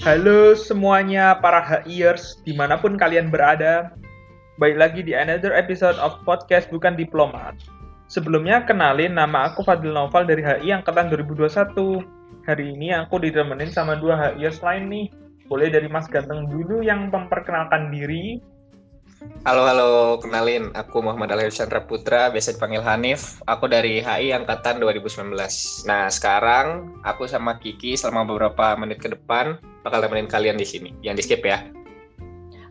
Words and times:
Halo 0.00 0.56
semuanya 0.56 1.36
para 1.44 1.60
HIers 1.60 2.40
di 2.40 2.56
mana 2.56 2.80
pun 2.80 2.96
kalian 2.96 3.28
berada. 3.28 3.92
Baik 4.56 4.80
lagi 4.80 5.00
di 5.04 5.12
another 5.12 5.52
episode 5.52 5.92
of 6.00 6.16
podcast 6.24 6.72
Bukan 6.72 6.96
Diplomat. 6.96 7.60
Sebelumnya 8.08 8.64
kenalin 8.64 9.20
nama 9.20 9.52
aku 9.52 9.60
Fadil 9.60 9.92
Noval 9.92 10.24
dari 10.24 10.40
HI 10.40 10.72
Angkatan 10.72 11.12
2021. 11.12 12.00
Hari 12.48 12.64
ini 12.72 12.96
aku 12.96 13.20
ditemenin 13.20 13.68
sama 13.68 13.92
dua 14.00 14.16
HIers 14.16 14.64
lain 14.64 14.88
nih. 14.88 15.06
Boleh 15.52 15.68
dari 15.68 15.84
Mas 15.92 16.08
Ganteng 16.08 16.48
dulu 16.48 16.80
yang 16.80 17.12
memperkenalkan 17.12 17.92
diri. 17.92 18.40
Halo 19.44 19.68
halo, 19.68 20.16
kenalin 20.16 20.72
aku 20.72 21.04
Muhammad 21.04 21.36
Alif 21.36 21.52
Chandra 21.52 21.84
Putra, 21.84 22.32
biasa 22.32 22.56
dipanggil 22.56 22.80
Hanif. 22.80 23.44
Aku 23.44 23.68
dari 23.68 24.00
HI 24.00 24.32
angkatan 24.32 24.80
2019. 24.80 25.36
Nah, 25.84 26.08
sekarang 26.08 26.96
aku 27.04 27.28
sama 27.28 27.60
Kiki 27.60 28.00
selama 28.00 28.24
beberapa 28.24 28.72
menit 28.80 29.04
ke 29.04 29.12
depan 29.12 29.60
bakal 29.84 30.00
temenin 30.04 30.28
kalian 30.28 30.56
di 30.60 30.66
sini. 30.66 30.90
Yang 31.00 31.14
di 31.16 31.22
skip 31.26 31.44
ya. 31.44 31.64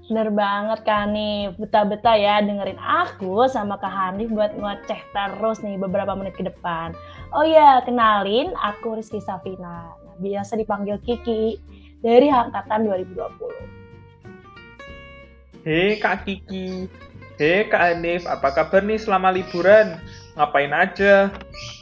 Bener 0.10 0.34
banget 0.34 0.82
Kak 0.90 1.06
Hanif, 1.06 1.54
betah-betah 1.62 2.18
ya 2.18 2.42
dengerin 2.42 2.82
aku 2.82 3.46
sama 3.46 3.78
Kak 3.78 3.94
Hanif 3.94 4.34
buat 4.34 4.58
ngoceh 4.58 4.98
terus 5.14 5.62
nih 5.62 5.78
beberapa 5.78 6.18
menit 6.18 6.34
ke 6.34 6.50
depan. 6.50 6.98
Oh 7.30 7.46
ya, 7.46 7.86
kenalin 7.86 8.50
aku 8.58 8.98
Rizky 8.98 9.22
Safina, 9.22 9.94
nah, 9.94 10.16
biasa 10.18 10.58
dipanggil 10.58 10.98
Kiki 11.06 11.62
dari 12.02 12.34
angkatan 12.34 12.90
2020. 12.90 15.62
Hei 15.62 16.02
Kak 16.02 16.26
Kiki, 16.26 16.90
hei 17.38 17.70
Kak 17.70 17.94
Hanif, 17.94 18.26
apa 18.26 18.50
kabar 18.50 18.82
nih 18.82 18.98
selama 18.98 19.30
liburan? 19.30 20.02
Ngapain 20.40 20.72
aja? 20.72 21.28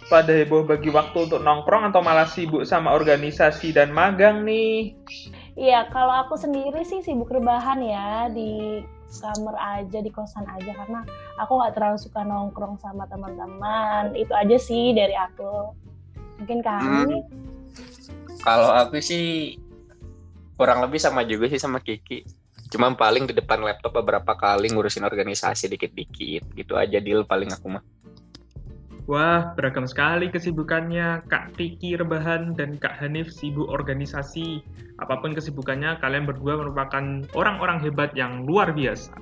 Pada 0.10 0.34
heboh 0.34 0.66
bagi 0.66 0.90
waktu 0.90 1.30
untuk 1.30 1.46
nongkrong 1.46 1.94
atau 1.94 2.02
malah 2.02 2.26
sibuk 2.26 2.66
sama 2.66 2.98
organisasi 2.98 3.76
dan 3.76 3.94
magang 3.94 4.42
nih? 4.42 4.98
Iya, 5.54 5.86
kalau 5.94 6.26
aku 6.26 6.40
sendiri 6.42 6.82
sih 6.82 7.06
sibuk 7.06 7.30
rebahan 7.30 7.78
ya 7.86 8.26
di 8.34 8.82
kamar 9.22 9.56
aja 9.56 10.02
di 10.04 10.12
kosan 10.12 10.44
aja 10.50 10.74
karena 10.74 11.06
aku 11.40 11.56
nggak 11.56 11.80
terlalu 11.80 11.98
suka 12.02 12.28
nongkrong 12.28 12.76
sama 12.84 13.08
teman-teman 13.08 14.12
itu 14.20 14.36
aja 14.36 14.58
sih 14.60 14.92
dari 14.92 15.16
aku 15.16 15.72
mungkin 16.44 16.60
kami 16.60 17.24
hmm. 17.24 18.44
kalau 18.44 18.68
aku 18.68 19.00
sih 19.00 19.56
kurang 20.60 20.84
lebih 20.84 21.00
sama 21.00 21.24
juga 21.24 21.48
sih 21.48 21.56
sama 21.56 21.80
Kiki 21.80 22.28
Cuma 22.68 22.92
paling 22.92 23.32
di 23.32 23.34
depan 23.36 23.64
laptop 23.64 23.96
beberapa 23.96 24.36
kali 24.36 24.68
ngurusin 24.72 25.08
organisasi 25.08 25.72
dikit-dikit 25.72 26.44
gitu 26.52 26.76
aja 26.76 27.00
deal 27.00 27.24
paling 27.24 27.48
aku 27.48 27.80
mah. 27.80 27.84
Wah, 29.08 29.56
beragam 29.56 29.88
sekali 29.88 30.28
kesibukannya. 30.28 31.24
Kak 31.32 31.56
Tiki 31.56 31.96
rebahan 31.96 32.52
dan 32.60 32.76
Kak 32.76 33.00
Hanif 33.00 33.32
sibuk 33.32 33.72
organisasi. 33.72 34.60
Apa 35.00 35.24
pun 35.24 35.32
kesibukannya, 35.32 36.04
kalian 36.04 36.28
berdua 36.28 36.60
merupakan 36.60 37.24
orang-orang 37.32 37.80
hebat 37.80 38.12
yang 38.20 38.44
luar 38.44 38.76
biasa. 38.76 39.16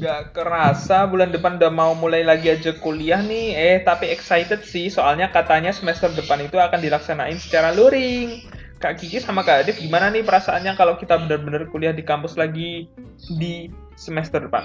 Gak 0.00 0.32
kerasa 0.32 1.04
bulan 1.04 1.36
depan 1.36 1.60
udah 1.60 1.68
mau 1.68 1.92
mulai 1.92 2.24
lagi 2.24 2.48
aja 2.48 2.72
kuliah 2.80 3.20
nih. 3.20 3.52
Eh, 3.52 3.76
tapi 3.84 4.08
excited 4.08 4.64
sih, 4.64 4.88
soalnya 4.88 5.28
katanya 5.28 5.68
semester 5.68 6.08
depan 6.08 6.40
itu 6.40 6.56
akan 6.56 6.80
dilaksanain 6.80 7.36
secara 7.36 7.76
luring. 7.76 8.40
Kak 8.80 9.04
Kiki 9.04 9.20
sama 9.20 9.44
Kak 9.44 9.68
Adif 9.68 9.84
gimana 9.84 10.08
nih 10.08 10.24
perasaannya 10.24 10.80
kalau 10.80 10.96
kita 10.96 11.20
benar-benar 11.20 11.68
kuliah 11.68 11.92
di 11.92 12.06
kampus 12.06 12.40
lagi 12.40 12.88
di 13.36 13.68
semester 14.00 14.48
depan? 14.48 14.64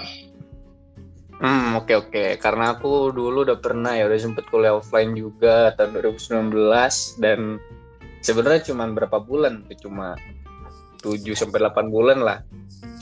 Hmm, 1.42 1.74
oke 1.74 1.90
okay, 1.90 1.94
oke. 1.98 2.10
Okay. 2.10 2.28
Karena 2.38 2.78
aku 2.78 3.10
dulu 3.10 3.42
udah 3.42 3.58
pernah 3.58 3.98
ya 3.98 4.06
udah 4.06 4.18
sempet 4.18 4.46
kuliah 4.50 4.78
offline 4.78 5.14
juga 5.18 5.74
tahun 5.74 5.98
2019 5.98 6.54
dan 7.18 7.58
sebenarnya 8.22 8.70
cuma 8.70 8.86
berapa 8.90 9.18
bulan 9.18 9.66
cuma 9.82 10.14
7 11.02 11.20
sampai 11.34 11.58
8 11.58 11.90
bulan 11.90 12.18
lah. 12.22 12.38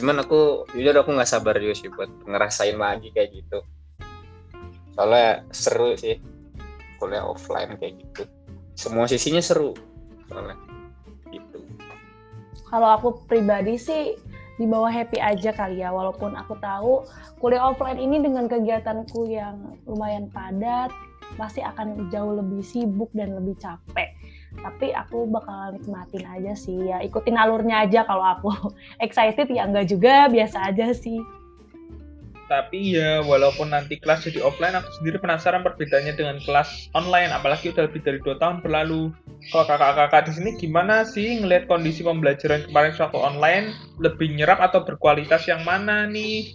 Cuman 0.00 0.24
aku 0.24 0.66
jujur 0.72 0.96
aku 0.96 1.12
nggak 1.12 1.28
sabar 1.28 1.60
juga 1.60 1.74
sih 1.76 1.88
buat 1.92 2.10
ngerasain 2.24 2.76
lagi 2.80 3.12
kayak 3.12 3.30
gitu. 3.36 3.58
Soalnya 4.96 5.44
seru 5.52 5.94
sih 5.94 6.18
kuliah 6.96 7.22
offline 7.22 7.76
kayak 7.76 8.00
gitu. 8.00 8.24
Semua 8.74 9.04
sisinya 9.06 9.44
seru 9.44 9.76
soalnya 10.32 10.56
kalau 12.72 12.88
aku 12.96 13.08
pribadi 13.28 13.76
sih 13.76 14.16
di 14.56 14.64
bawah 14.68 14.92
happy 14.92 15.18
aja 15.20 15.50
kali 15.52 15.80
ya. 15.80 15.92
Walaupun 15.92 16.36
aku 16.36 16.56
tahu 16.60 17.04
kuliah 17.40 17.64
offline 17.64 18.00
ini 18.00 18.20
dengan 18.20 18.48
kegiatanku 18.48 19.28
yang 19.28 19.78
lumayan 19.88 20.28
padat 20.32 20.92
pasti 21.40 21.64
akan 21.64 22.12
jauh 22.12 22.36
lebih 22.36 22.60
sibuk 22.60 23.08
dan 23.16 23.32
lebih 23.32 23.56
capek. 23.56 24.12
Tapi 24.52 24.92
aku 24.92 25.24
bakal 25.32 25.76
nikmatin 25.76 26.28
aja 26.28 26.52
sih 26.52 26.92
ya. 26.92 27.00
Ikutin 27.00 27.40
alurnya 27.40 27.88
aja 27.88 28.04
kalau 28.04 28.24
aku 28.36 28.50
excited 29.04 29.48
ya 29.48 29.64
enggak 29.64 29.88
juga 29.88 30.28
biasa 30.28 30.72
aja 30.72 30.92
sih 30.92 31.20
tapi 32.52 33.00
ya 33.00 33.24
walaupun 33.24 33.72
nanti 33.72 33.96
kelas 33.96 34.28
jadi 34.28 34.44
offline 34.44 34.76
aku 34.76 34.92
sendiri 35.00 35.16
penasaran 35.16 35.64
perbedaannya 35.64 36.12
dengan 36.12 36.36
kelas 36.44 36.92
online. 36.92 37.32
Apalagi 37.32 37.72
udah 37.72 37.88
lebih 37.88 38.04
dari 38.04 38.20
dua 38.20 38.36
tahun 38.36 38.60
berlalu. 38.60 39.08
Kalau 39.48 39.64
kakak-kakak 39.64 40.28
di 40.28 40.32
sini 40.36 40.50
gimana 40.60 41.08
sih 41.08 41.40
ngelihat 41.40 41.64
kondisi 41.64 42.04
pembelajaran 42.04 42.68
kemarin 42.68 42.92
waktu 42.92 43.16
online? 43.16 43.66
Lebih 44.04 44.36
nyerap 44.36 44.60
atau 44.60 44.84
berkualitas 44.84 45.48
yang 45.48 45.64
mana 45.64 46.04
nih? 46.04 46.52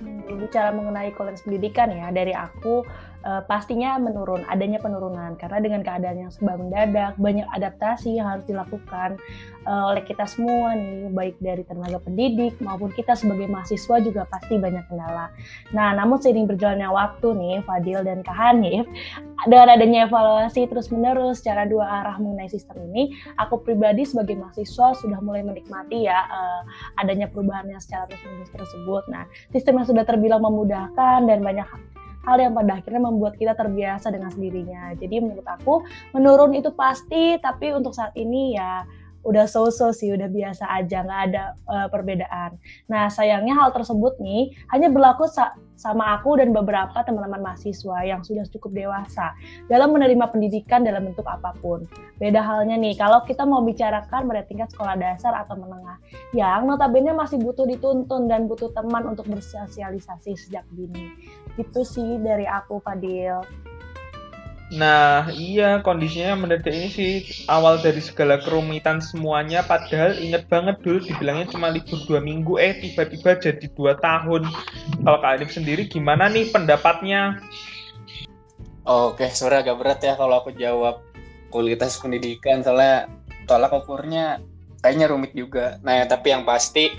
Hmm, 0.00 0.40
bicara 0.40 0.72
mengenai 0.72 1.12
kualitas 1.12 1.44
pendidikan 1.44 1.92
ya 1.92 2.08
dari 2.08 2.32
aku 2.32 2.80
uh, 3.24 3.42
pastinya 3.44 3.96
menurun, 4.00 4.44
adanya 4.48 4.80
penurunan 4.80 5.36
karena 5.36 5.58
dengan 5.60 5.80
keadaan 5.84 6.26
yang 6.26 6.30
serba 6.32 6.56
mendadak, 6.56 7.16
banyak 7.20 7.46
adaptasi 7.52 8.16
yang 8.20 8.28
harus 8.28 8.44
dilakukan 8.48 9.20
uh, 9.68 9.92
oleh 9.92 10.02
kita 10.04 10.24
semua 10.24 10.76
nih, 10.76 11.12
baik 11.12 11.36
dari 11.40 11.62
tenaga 11.64 12.00
pendidik 12.00 12.56
maupun 12.60 12.92
kita 12.92 13.16
sebagai 13.16 13.48
mahasiswa 13.48 13.96
juga 14.00 14.24
pasti 14.28 14.56
banyak 14.56 14.84
kendala. 14.88 15.32
Nah, 15.72 15.96
namun 15.96 16.20
seiring 16.20 16.48
berjalannya 16.48 16.88
waktu 16.88 17.28
nih, 17.36 17.56
Fadil 17.64 18.00
dan 18.04 18.24
Kak 18.24 18.36
Hanif, 18.36 18.84
dengan 19.48 19.72
adanya 19.72 20.04
evaluasi 20.04 20.68
terus-menerus 20.68 21.40
secara 21.40 21.64
dua 21.64 22.04
arah 22.04 22.16
mengenai 22.20 22.48
sistem 22.52 22.84
ini, 22.92 23.16
aku 23.40 23.60
pribadi 23.64 24.04
sebagai 24.04 24.36
mahasiswa 24.36 24.92
sudah 25.00 25.20
mulai 25.24 25.40
menikmati 25.40 26.04
ya 26.04 26.28
uh, 26.28 26.62
adanya 27.00 27.28
perubahan 27.28 27.68
yang 27.68 27.80
secara 27.80 28.08
terus-menerus 28.08 28.52
tersebut. 28.52 29.04
Nah, 29.08 29.24
sistem 29.52 29.80
yang 29.80 29.88
sudah 29.88 30.04
terbilang 30.04 30.44
memudahkan 30.44 31.24
dan 31.24 31.40
banyak 31.40 31.68
hal 32.24 32.36
yang 32.36 32.52
pada 32.52 32.76
akhirnya 32.76 33.02
membuat 33.02 33.34
kita 33.40 33.56
terbiasa 33.56 34.12
dengan 34.12 34.28
sendirinya. 34.28 34.92
Jadi 34.96 35.16
menurut 35.24 35.46
aku 35.46 35.84
menurun 36.12 36.52
itu 36.52 36.68
pasti, 36.76 37.40
tapi 37.40 37.72
untuk 37.72 37.96
saat 37.96 38.12
ini 38.16 38.56
ya 38.56 38.84
udah 39.24 39.44
so-so 39.44 39.92
sih, 39.92 40.12
udah 40.12 40.28
biasa 40.28 40.64
aja, 40.70 41.04
nggak 41.04 41.22
ada 41.32 41.44
uh, 41.68 41.88
perbedaan. 41.92 42.56
Nah 42.88 43.12
sayangnya 43.12 43.56
hal 43.56 43.72
tersebut 43.72 44.16
nih 44.20 44.56
hanya 44.72 44.88
berlaku 44.88 45.28
sa 45.28 45.54
sama 45.80 46.12
aku 46.20 46.36
dan 46.36 46.52
beberapa 46.52 46.92
teman-teman 46.92 47.40
mahasiswa 47.40 48.04
yang 48.04 48.20
sudah 48.20 48.44
cukup 48.52 48.76
dewasa 48.76 49.32
dalam 49.64 49.96
menerima 49.96 50.28
pendidikan 50.28 50.84
dalam 50.84 51.08
bentuk 51.08 51.24
apa 51.24 51.56
pun. 51.64 51.88
Beda 52.20 52.44
halnya 52.44 52.76
nih, 52.76 53.00
kalau 53.00 53.24
kita 53.24 53.48
mau 53.48 53.64
bicarakan 53.64 54.28
pada 54.28 54.44
tingkat 54.44 54.68
sekolah 54.76 55.00
dasar 55.00 55.32
atau 55.32 55.56
menengah, 55.56 55.96
yang 56.36 56.68
notabene 56.68 57.16
masih 57.16 57.40
butuh 57.40 57.64
dituntun 57.64 58.28
dan 58.28 58.44
butuh 58.44 58.68
teman 58.76 59.08
untuk 59.08 59.24
bersosialisasi 59.32 60.36
sejak 60.36 60.68
dini. 60.76 61.16
Itu 61.56 61.80
sih 61.80 62.20
dari 62.20 62.44
aku, 62.44 62.76
Fadil. 62.84 63.40
Nah, 64.70 65.26
iya 65.34 65.82
kondisinya 65.82 66.38
mendadak 66.38 66.70
ini 66.70 66.88
sih 66.94 67.12
awal 67.50 67.82
dari 67.82 67.98
segala 67.98 68.38
kerumitan 68.38 69.02
semuanya. 69.02 69.66
Padahal 69.66 70.14
inget 70.14 70.46
banget 70.46 70.78
dulu 70.86 71.02
dibilangnya 71.02 71.50
cuma 71.50 71.74
libur 71.74 71.98
dua 72.06 72.22
minggu, 72.22 72.54
eh 72.62 72.78
tiba-tiba 72.78 73.34
jadi 73.34 73.66
dua 73.74 73.98
tahun. 73.98 74.46
Kalau 75.02 75.18
Kak 75.18 75.32
Adib 75.42 75.50
sendiri 75.50 75.90
gimana 75.90 76.30
nih 76.30 76.54
pendapatnya? 76.54 77.42
Oke, 78.86 79.26
sebenarnya 79.34 79.60
agak 79.66 79.76
berat 79.82 80.00
ya 80.06 80.14
kalau 80.14 80.38
aku 80.38 80.54
jawab 80.54 81.02
kualitas 81.50 81.98
pendidikan 81.98 82.62
soalnya 82.62 83.10
tolak 83.50 83.74
ukurnya 83.74 84.38
kayaknya 84.86 85.10
rumit 85.10 85.34
juga. 85.34 85.82
Nah, 85.82 85.98
ya, 85.98 86.04
tapi 86.06 86.30
yang 86.30 86.46
pasti 86.46 86.94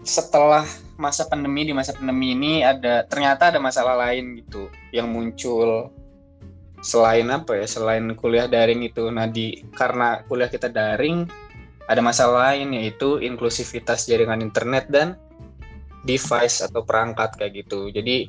setelah 0.00 0.64
masa 0.96 1.28
pandemi 1.28 1.68
di 1.68 1.76
masa 1.76 1.92
pandemi 1.92 2.32
ini 2.32 2.64
ada 2.64 3.04
ternyata 3.04 3.52
ada 3.52 3.60
masalah 3.60 3.94
lain 4.08 4.40
gitu 4.40 4.72
yang 4.90 5.12
muncul 5.12 5.92
selain 6.78 7.26
apa 7.30 7.58
ya 7.58 7.66
selain 7.66 8.06
kuliah 8.14 8.46
daring 8.46 8.86
itu 8.86 9.10
nah 9.10 9.26
di 9.26 9.66
karena 9.74 10.22
kuliah 10.30 10.46
kita 10.46 10.70
daring 10.70 11.26
ada 11.88 12.04
masalah 12.04 12.52
lain 12.52 12.76
yaitu 12.76 13.18
inklusivitas 13.18 14.04
jaringan 14.04 14.44
internet 14.44 14.86
dan 14.92 15.16
device 16.04 16.60
atau 16.60 16.84
perangkat 16.84 17.34
kayak 17.40 17.64
gitu. 17.64 17.88
Jadi 17.88 18.28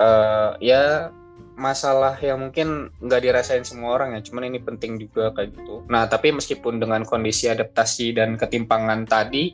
uh, 0.00 0.56
ya 0.58 1.12
masalah 1.52 2.16
yang 2.18 2.48
mungkin 2.48 2.88
nggak 3.04 3.22
dirasain 3.28 3.62
semua 3.62 4.00
orang 4.00 4.16
ya 4.16 4.24
cuman 4.24 4.48
ini 4.48 4.58
penting 4.64 4.96
juga 4.96 5.36
kayak 5.36 5.52
gitu. 5.52 5.84
Nah 5.92 6.08
tapi 6.08 6.32
meskipun 6.32 6.80
dengan 6.80 7.04
kondisi 7.04 7.52
adaptasi 7.52 8.16
dan 8.16 8.40
ketimpangan 8.40 9.04
tadi 9.04 9.52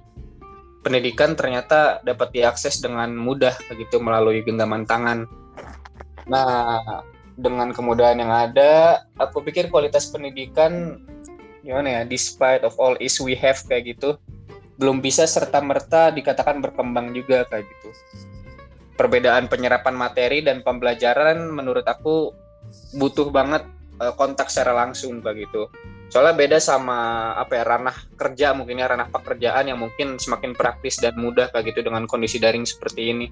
pendidikan 0.86 1.34
ternyata 1.34 1.98
dapat 2.06 2.30
diakses 2.30 2.78
dengan 2.78 3.12
mudah 3.18 3.52
begitu 3.66 3.98
melalui 3.98 4.46
genggaman 4.46 4.86
tangan. 4.86 5.26
Nah 6.30 7.02
dengan 7.38 7.70
kemudahan 7.70 8.18
yang 8.18 8.34
ada, 8.34 9.06
aku 9.14 9.46
pikir 9.46 9.70
kualitas 9.70 10.10
pendidikan 10.10 10.98
gimana 11.62 12.00
ya 12.00 12.02
despite 12.06 12.66
of 12.66 12.74
all 12.82 12.98
is 12.98 13.18
we 13.22 13.38
have 13.38 13.58
kayak 13.66 13.94
gitu 13.94 14.18
belum 14.78 15.02
bisa 15.02 15.26
serta 15.26 15.58
merta 15.58 16.14
dikatakan 16.14 16.62
berkembang 16.62 17.10
juga 17.10 17.42
kayak 17.50 17.66
gitu. 17.66 17.90
Perbedaan 18.94 19.50
penyerapan 19.50 19.94
materi 19.94 20.42
dan 20.42 20.62
pembelajaran 20.62 21.50
menurut 21.50 21.82
aku 21.86 22.30
butuh 22.94 23.30
banget 23.34 23.66
uh, 23.98 24.14
kontak 24.14 24.50
secara 24.50 24.86
langsung 24.86 25.18
kayak 25.18 25.50
gitu. 25.50 25.66
Soalnya 26.08 26.34
beda 26.38 26.58
sama 26.62 27.30
apa 27.36 27.58
ya 27.58 27.64
ranah 27.66 27.96
kerja 28.14 28.54
mungkin 28.54 28.80
ya 28.80 28.86
ranah 28.86 29.10
pekerjaan 29.10 29.66
yang 29.66 29.82
mungkin 29.82 30.16
semakin 30.16 30.54
praktis 30.54 31.02
dan 31.02 31.18
mudah 31.18 31.50
kayak 31.50 31.74
gitu 31.74 31.84
dengan 31.84 32.06
kondisi 32.06 32.38
daring 32.40 32.64
seperti 32.64 33.12
ini 33.12 33.26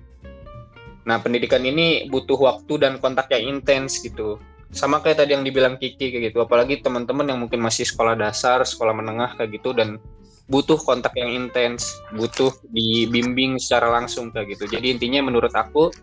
nah 1.07 1.23
pendidikan 1.23 1.63
ini 1.63 2.11
butuh 2.11 2.35
waktu 2.35 2.83
dan 2.83 2.99
kontak 2.99 3.31
yang 3.31 3.57
intens 3.57 4.03
gitu. 4.03 4.43
Sama 4.75 4.99
kayak 4.99 5.23
tadi 5.23 5.39
yang 5.39 5.47
dibilang 5.47 5.79
Kiki 5.79 6.11
kayak 6.11 6.35
gitu. 6.35 6.43
Apalagi 6.43 6.83
teman-teman 6.83 7.31
yang 7.31 7.39
mungkin 7.39 7.63
masih 7.63 7.87
sekolah 7.87 8.19
dasar 8.19 8.67
sekolah 8.67 8.91
menengah 8.91 9.39
kayak 9.39 9.63
gitu 9.63 9.71
dan 9.71 10.03
butuh 10.51 10.79
kontak 10.79 11.15
yang 11.19 11.31
intens 11.31 11.99
butuh 12.15 12.55
dibimbing 12.75 13.59
secara 13.63 13.95
langsung 13.95 14.35
kayak 14.35 14.59
gitu. 14.59 14.67
Jadi 14.67 14.99
intinya 14.99 15.31
menurut 15.31 15.55
aku 15.55 15.95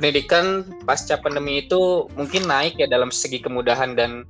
pendidikan 0.00 0.64
pasca 0.88 1.20
pandemi 1.20 1.68
itu 1.68 2.08
mungkin 2.16 2.48
naik 2.48 2.80
ya 2.80 2.88
dalam 2.88 3.12
segi 3.12 3.38
kemudahan 3.44 3.92
dan 3.92 4.24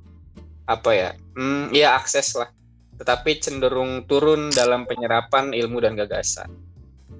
apa 0.66 0.90
ya 0.90 1.10
hmm, 1.38 1.70
ya 1.70 1.94
akses 1.94 2.34
lah. 2.34 2.50
Tetapi 2.98 3.38
cenderung 3.38 4.02
turun 4.10 4.50
dalam 4.50 4.82
penyerapan 4.86 5.54
ilmu 5.54 5.78
dan 5.78 5.94
gagasan. 5.94 6.50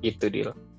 Itu 0.03 0.27
deal 0.27 0.72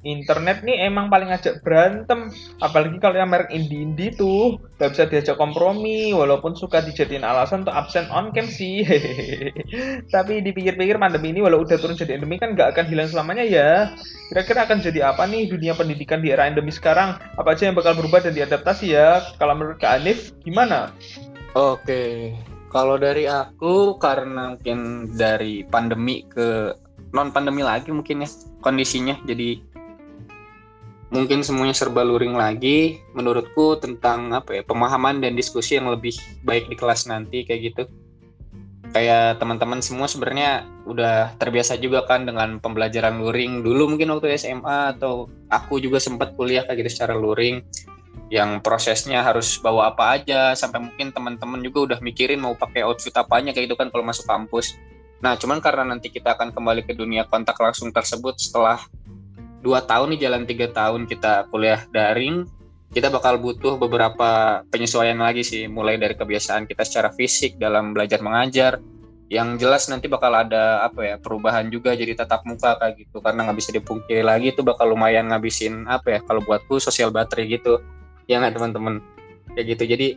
internet 0.00 0.64
nih 0.64 0.88
emang 0.88 1.12
paling 1.12 1.28
ngajak 1.28 1.60
berantem. 1.60 2.32
Apalagi 2.60 2.96
kalau 2.98 3.20
yang 3.20 3.28
merek 3.28 3.52
indie-indie 3.52 4.16
tuh 4.16 4.56
gak 4.80 4.96
bisa 4.96 5.04
diajak 5.06 5.36
kompromi 5.36 6.16
walaupun 6.16 6.56
suka 6.56 6.80
dijadiin 6.80 7.24
alasan 7.26 7.68
untuk 7.68 7.76
absen 7.76 8.08
on 8.08 8.32
cam 8.32 8.48
sih. 8.48 8.84
Tapi 10.14 10.40
dipikir-pikir 10.40 10.96
pandemi 10.96 11.36
ini 11.36 11.44
walau 11.44 11.62
udah 11.62 11.76
turun 11.76 11.96
jadi 11.96 12.16
endemi 12.16 12.40
kan 12.40 12.56
gak 12.56 12.76
akan 12.76 12.84
hilang 12.88 13.08
selamanya 13.12 13.44
ya. 13.44 13.70
Kira-kira 14.32 14.64
akan 14.64 14.78
jadi 14.80 15.12
apa 15.12 15.28
nih 15.28 15.52
dunia 15.52 15.76
pendidikan 15.76 16.24
di 16.24 16.32
era 16.32 16.48
endemi 16.48 16.72
sekarang? 16.72 17.20
Apa 17.36 17.52
aja 17.52 17.68
yang 17.68 17.76
bakal 17.76 17.92
berubah 17.98 18.24
dan 18.24 18.32
diadaptasi 18.32 18.96
ya? 18.96 19.20
Kalau 19.36 19.52
menurut 19.52 19.76
Kak 19.82 20.00
Anif 20.00 20.32
gimana? 20.40 20.94
Oke 21.52 22.32
kalau 22.70 22.96
dari 22.96 23.26
aku 23.26 23.98
karena 23.98 24.54
mungkin 24.54 25.10
dari 25.18 25.66
pandemi 25.66 26.22
ke 26.30 26.70
non 27.10 27.34
pandemi 27.34 27.66
lagi 27.66 27.90
mungkin 27.90 28.22
ya 28.22 28.30
kondisinya. 28.62 29.18
Jadi 29.26 29.58
mungkin 31.10 31.42
semuanya 31.42 31.74
serba 31.74 32.06
luring 32.06 32.38
lagi 32.38 33.02
menurutku 33.18 33.82
tentang 33.82 34.30
apa 34.30 34.58
ya 34.58 34.62
pemahaman 34.62 35.18
dan 35.18 35.34
diskusi 35.34 35.74
yang 35.74 35.90
lebih 35.90 36.14
baik 36.46 36.70
di 36.70 36.78
kelas 36.78 37.10
nanti 37.10 37.42
kayak 37.42 37.60
gitu. 37.74 37.82
Kayak 38.90 39.38
teman-teman 39.38 39.78
semua 39.78 40.10
sebenarnya 40.10 40.66
udah 40.82 41.38
terbiasa 41.38 41.78
juga 41.78 42.02
kan 42.10 42.26
dengan 42.26 42.58
pembelajaran 42.58 43.22
luring. 43.22 43.62
Dulu 43.62 43.94
mungkin 43.94 44.10
waktu 44.10 44.34
SMA 44.34 44.98
atau 44.98 45.30
aku 45.46 45.78
juga 45.78 46.02
sempat 46.02 46.34
kuliah 46.34 46.66
kayak 46.66 46.86
gitu 46.86 46.90
secara 46.98 47.14
luring. 47.14 47.62
Yang 48.30 48.62
prosesnya 48.62 49.22
harus 49.22 49.58
bawa 49.62 49.94
apa 49.94 50.18
aja 50.18 50.54
sampai 50.58 50.90
mungkin 50.90 51.14
teman-teman 51.14 51.62
juga 51.62 51.94
udah 51.94 51.98
mikirin 52.02 52.42
mau 52.42 52.54
pakai 52.58 52.82
outfit 52.82 53.14
apanya 53.14 53.54
kayak 53.54 53.70
gitu 53.70 53.78
kan 53.78 53.94
kalau 53.94 54.02
masuk 54.02 54.26
kampus. 54.26 54.74
Nah 55.22 55.38
cuman 55.38 55.62
karena 55.62 55.86
nanti 55.86 56.10
kita 56.10 56.34
akan 56.34 56.50
kembali 56.50 56.82
ke 56.82 56.94
dunia 56.94 57.26
kontak 57.30 57.58
langsung 57.62 57.94
tersebut 57.94 58.42
setelah 58.42 58.82
dua 59.60 59.84
tahun 59.84 60.16
nih 60.16 60.20
jalan 60.28 60.42
tiga 60.48 60.66
tahun 60.72 61.04
kita 61.04 61.48
kuliah 61.52 61.84
daring 61.92 62.48
kita 62.90 63.06
bakal 63.06 63.38
butuh 63.38 63.78
beberapa 63.78 64.62
penyesuaian 64.72 65.14
lagi 65.14 65.46
sih 65.46 65.70
mulai 65.70 65.94
dari 65.94 66.18
kebiasaan 66.18 66.66
kita 66.66 66.82
secara 66.82 67.14
fisik 67.14 67.54
dalam 67.60 67.94
belajar 67.94 68.18
mengajar 68.18 68.82
yang 69.30 69.54
jelas 69.62 69.86
nanti 69.86 70.10
bakal 70.10 70.34
ada 70.34 70.82
apa 70.82 71.06
ya 71.06 71.16
perubahan 71.22 71.70
juga 71.70 71.94
jadi 71.94 72.18
tatap 72.18 72.42
muka 72.50 72.74
kayak 72.82 73.06
gitu 73.06 73.22
karena 73.22 73.46
nggak 73.46 73.58
bisa 73.62 73.70
dipungkiri 73.70 74.26
lagi 74.26 74.50
itu 74.50 74.66
bakal 74.66 74.90
lumayan 74.90 75.30
ngabisin 75.30 75.86
apa 75.86 76.18
ya 76.18 76.20
kalau 76.26 76.42
buatku 76.42 76.82
sosial 76.82 77.14
baterai 77.14 77.46
gitu. 77.46 77.78
Ya 78.26 78.42
nggak 78.42 78.58
teman-teman? 78.58 78.98
Kayak 79.54 79.66
gitu 79.78 79.84
jadi 79.86 80.08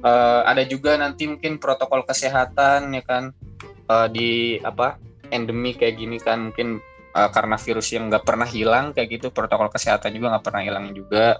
uh, 0.00 0.48
ada 0.48 0.64
juga 0.64 0.96
nanti 0.96 1.28
mungkin 1.28 1.60
protokol 1.60 2.08
kesehatan 2.08 2.96
ya 2.96 3.04
kan 3.04 3.36
uh, 3.92 4.08
di 4.08 4.56
apa 4.64 4.96
endemi 5.28 5.76
kayak 5.76 6.00
gini 6.00 6.16
kan 6.16 6.48
mungkin 6.48 6.80
uh, 7.14 7.30
karena 7.30 7.56
virus 7.56 7.88
yang 7.94 8.10
nggak 8.10 8.26
pernah 8.26 8.44
hilang 8.44 8.90
kayak 8.92 9.08
gitu. 9.20 9.26
Protokol 9.30 9.70
kesehatan 9.70 10.10
juga 10.12 10.34
nggak 10.36 10.44
pernah 10.44 10.62
hilang 10.66 10.90
juga. 10.92 11.38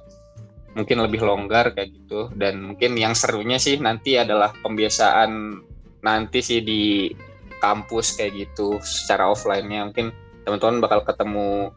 Mungkin 0.75 0.97
lebih 1.03 1.21
longgar 1.23 1.75
kayak 1.75 1.91
gitu. 1.91 2.31
Dan 2.35 2.75
mungkin 2.75 2.95
yang 2.99 3.15
serunya 3.15 3.59
sih 3.59 3.79
nanti 3.79 4.19
adalah 4.19 4.55
pembiasaan 4.63 5.61
nanti 6.03 6.39
sih 6.43 6.63
di 6.63 7.11
kampus 7.59 8.19
kayak 8.19 8.33
gitu. 8.35 8.79
Secara 8.83 9.31
offline-nya 9.31 9.91
mungkin 9.91 10.15
teman-teman 10.47 10.79
bakal 10.83 11.01
ketemu 11.03 11.75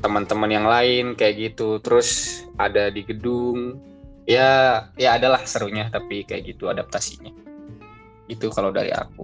teman-teman 0.00 0.50
yang 0.52 0.66
lain 0.68 1.16
kayak 1.16 1.52
gitu. 1.52 1.80
Terus 1.80 2.40
ada 2.60 2.92
di 2.92 3.04
gedung. 3.04 3.80
Ya 4.26 4.82
ya 4.98 5.14
adalah 5.16 5.46
serunya 5.46 5.86
tapi 5.88 6.26
kayak 6.26 6.56
gitu 6.56 6.66
adaptasinya. 6.66 7.30
Itu 8.26 8.50
kalau 8.50 8.74
dari 8.74 8.90
aku 8.90 9.22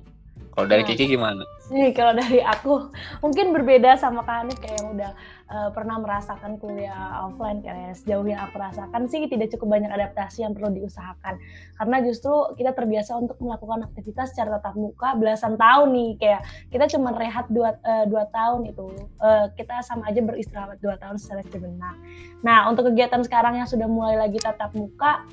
kalau 0.53 0.67
dari 0.69 0.85
nah. 0.85 0.89
Kiki 0.93 1.05
gimana? 1.17 1.43
Nih 1.73 1.97
kalau 1.97 2.13
dari 2.13 2.45
aku 2.45 2.93
mungkin 3.25 3.57
berbeda 3.57 3.97
sama 3.97 4.21
Kak 4.21 4.45
Hanif 4.45 4.61
kayak 4.61 4.85
yang 4.85 4.89
udah 4.93 5.11
uh, 5.49 5.69
pernah 5.73 5.97
merasakan 5.97 6.61
kuliah 6.61 7.25
offline 7.25 7.65
kayak 7.65 7.97
sejauh 7.97 8.29
yang 8.29 8.45
aku 8.45 8.61
rasakan 8.61 9.09
sih 9.09 9.25
tidak 9.33 9.49
cukup 9.57 9.81
banyak 9.81 9.89
adaptasi 9.89 10.45
yang 10.45 10.53
perlu 10.53 10.77
diusahakan 10.77 11.41
karena 11.81 11.97
justru 12.05 12.33
kita 12.61 12.77
terbiasa 12.77 13.17
untuk 13.17 13.41
melakukan 13.41 13.89
aktivitas 13.89 14.37
secara 14.37 14.61
tatap 14.61 14.77
muka 14.77 15.17
belasan 15.17 15.57
tahun 15.57 15.89
nih 15.97 16.11
kayak 16.21 16.41
kita 16.69 16.85
cuma 16.93 17.17
rehat 17.17 17.49
dua, 17.49 17.81
uh, 17.81 18.05
dua 18.05 18.29
tahun 18.29 18.69
itu 18.69 18.93
uh, 19.25 19.49
kita 19.57 19.81
sama 19.81 20.13
aja 20.13 20.21
beristirahat 20.21 20.77
dua 20.85 21.01
tahun 21.01 21.17
secara 21.17 21.41
sebenarnya. 21.49 21.97
Nah 22.45 22.69
untuk 22.69 22.93
kegiatan 22.93 23.25
sekarang 23.25 23.57
yang 23.57 23.69
sudah 23.69 23.89
mulai 23.89 24.21
lagi 24.21 24.37
tatap 24.37 24.77
muka 24.77 25.25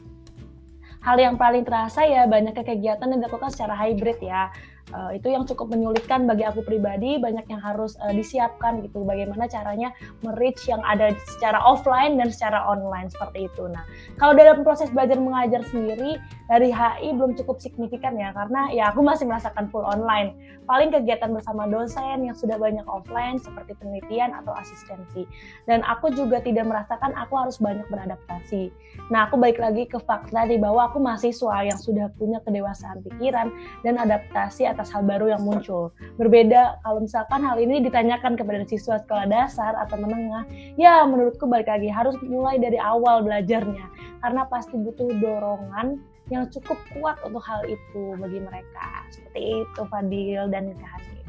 hal 0.99 1.15
yang 1.15 1.39
paling 1.39 1.63
terasa 1.63 2.03
ya 2.03 2.27
banyaknya 2.27 2.63
kegiatan 2.63 3.07
yang 3.07 3.19
dilakukan 3.23 3.51
secara 3.55 3.75
hybrid 3.75 4.19
ya 4.19 4.51
uh, 4.93 5.11
itu 5.13 5.29
yang 5.29 5.45
cukup 5.45 5.71
menyulitkan 5.71 6.25
bagi 6.25 6.45
aku 6.45 6.65
pribadi 6.65 7.17
banyak 7.17 7.45
yang 7.49 7.61
harus 7.61 7.97
uh, 8.01 8.13
disiapkan 8.13 8.81
gitu 8.85 9.05
bagaimana 9.05 9.45
caranya 9.49 9.93
merich 10.25 10.59
yang 10.65 10.81
ada 10.85 11.13
secara 11.25 11.59
offline 11.61 12.17
dan 12.17 12.29
secara 12.29 12.65
online 12.65 13.09
seperti 13.09 13.49
itu. 13.49 13.65
Nah 13.69 13.83
kalau 14.17 14.33
dalam 14.37 14.61
proses 14.61 14.89
belajar 14.93 15.17
mengajar 15.17 15.61
sendiri 15.69 16.17
dari 16.49 16.73
HI 16.73 17.13
belum 17.13 17.37
cukup 17.37 17.61
signifikan 17.61 18.17
ya 18.17 18.33
karena 18.33 18.69
ya 18.73 18.89
aku 18.89 19.05
masih 19.05 19.29
merasakan 19.29 19.69
full 19.69 19.85
online. 19.85 20.33
Paling 20.69 20.93
kegiatan 20.93 21.33
bersama 21.33 21.65
dosen 21.65 22.29
yang 22.29 22.37
sudah 22.37 22.61
banyak 22.61 22.85
offline 22.85 23.41
seperti 23.41 23.73
penelitian 23.81 24.37
atau 24.37 24.53
asistensi. 24.53 25.25
Dan 25.65 25.81
aku 25.81 26.13
juga 26.13 26.37
tidak 26.45 26.69
merasakan 26.69 27.17
aku 27.17 27.33
harus 27.37 27.57
banyak 27.57 27.85
beradaptasi. 27.89 28.69
Nah 29.09 29.25
aku 29.25 29.41
balik 29.41 29.57
lagi 29.57 29.89
ke 29.89 29.97
fakta 29.97 30.45
di 30.45 30.61
bahwa 30.61 30.89
aku 30.89 31.01
mahasiswa 31.01 31.65
yang 31.65 31.79
sudah 31.79 32.13
punya 32.17 32.37
kedewasaan 32.45 33.01
pikiran 33.01 33.49
dan 33.81 33.97
adaptasi 33.97 34.69
atas 34.79 34.95
hal 34.95 35.03
baru 35.03 35.35
yang 35.35 35.43
muncul. 35.43 35.91
Berbeda 36.15 36.79
kalau 36.87 37.03
misalkan 37.03 37.43
hal 37.43 37.59
ini 37.59 37.83
ditanyakan 37.83 38.39
kepada 38.39 38.63
siswa 38.63 38.95
sekolah 39.03 39.27
dasar 39.27 39.75
atau 39.75 39.99
menengah, 39.99 40.47
ya 40.79 41.03
menurutku 41.03 41.43
balik 41.51 41.67
lagi 41.67 41.91
harus 41.91 42.15
mulai 42.23 42.55
dari 42.55 42.79
awal 42.79 43.27
belajarnya 43.27 43.83
karena 44.23 44.47
pasti 44.47 44.79
butuh 44.79 45.11
dorongan 45.19 45.99
yang 46.31 46.47
cukup 46.47 46.79
kuat 46.95 47.19
untuk 47.27 47.43
hal 47.43 47.59
itu 47.67 48.15
bagi 48.15 48.39
mereka. 48.39 49.03
Seperti 49.11 49.67
itu 49.67 49.81
Fadil 49.91 50.47
dan 50.47 50.71
Kak 50.79 51.19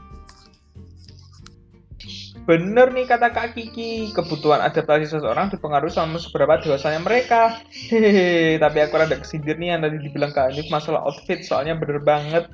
Bener 2.48 2.88
nih 2.90 3.04
kata 3.04 3.30
Kak 3.30 3.52
Kiki, 3.52 4.10
kebutuhan 4.16 4.64
adaptasi 4.64 5.06
seseorang 5.06 5.52
dipengaruhi 5.52 5.92
sama 5.92 6.16
seberapa 6.16 6.58
dewasanya 6.58 6.98
mereka. 7.04 7.60
Hehehe, 7.68 8.56
tapi 8.56 8.80
aku 8.80 8.96
rada 8.96 9.20
kesindir 9.20 9.60
nih 9.60 9.76
yang 9.76 9.84
tadi 9.84 10.00
dibilang 10.00 10.32
Kak 10.32 10.50
Anif 10.50 10.66
masalah 10.72 11.04
outfit, 11.04 11.44
soalnya 11.44 11.76
bener 11.76 12.00
banget. 12.00 12.48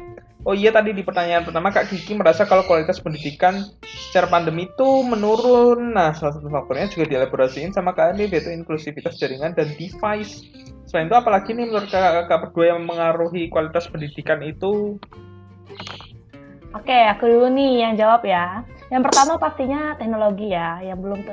Oh 0.46 0.54
iya 0.54 0.70
tadi 0.70 0.94
di 0.94 1.02
pertanyaan 1.02 1.42
pertama 1.42 1.74
Kak 1.74 1.90
Kiki 1.90 2.14
merasa 2.14 2.46
kalau 2.46 2.62
kualitas 2.70 3.02
pendidikan 3.02 3.66
secara 3.82 4.30
pandemi 4.30 4.70
itu 4.70 5.02
menurun. 5.02 5.90
Nah, 5.90 6.14
salah 6.14 6.38
satu 6.38 6.46
faktornya 6.46 6.86
juga 6.86 7.10
dielaborasiin 7.10 7.74
sama 7.74 7.90
Kak 7.90 8.14
Andi 8.14 8.30
yaitu 8.30 8.54
inklusivitas 8.54 9.18
jaringan 9.18 9.58
dan 9.58 9.74
device. 9.74 10.46
Selain 10.86 11.10
itu 11.10 11.18
apalagi 11.18 11.50
nih 11.50 11.66
menurut 11.66 11.90
Kak, 11.90 12.30
Kak 12.30 12.38
berdua 12.46 12.78
yang 12.78 12.86
mengaruhi 12.86 13.50
kualitas 13.50 13.90
pendidikan 13.90 14.38
itu? 14.46 15.02
Oke, 16.78 16.94
aku 16.94 17.26
dulu 17.26 17.50
nih 17.50 17.82
yang 17.82 17.98
jawab 17.98 18.22
ya. 18.22 18.62
Yang 18.86 19.02
pertama 19.10 19.42
pastinya 19.42 19.98
teknologi 19.98 20.54
ya, 20.54 20.78
yang 20.78 21.02
belum 21.02 21.26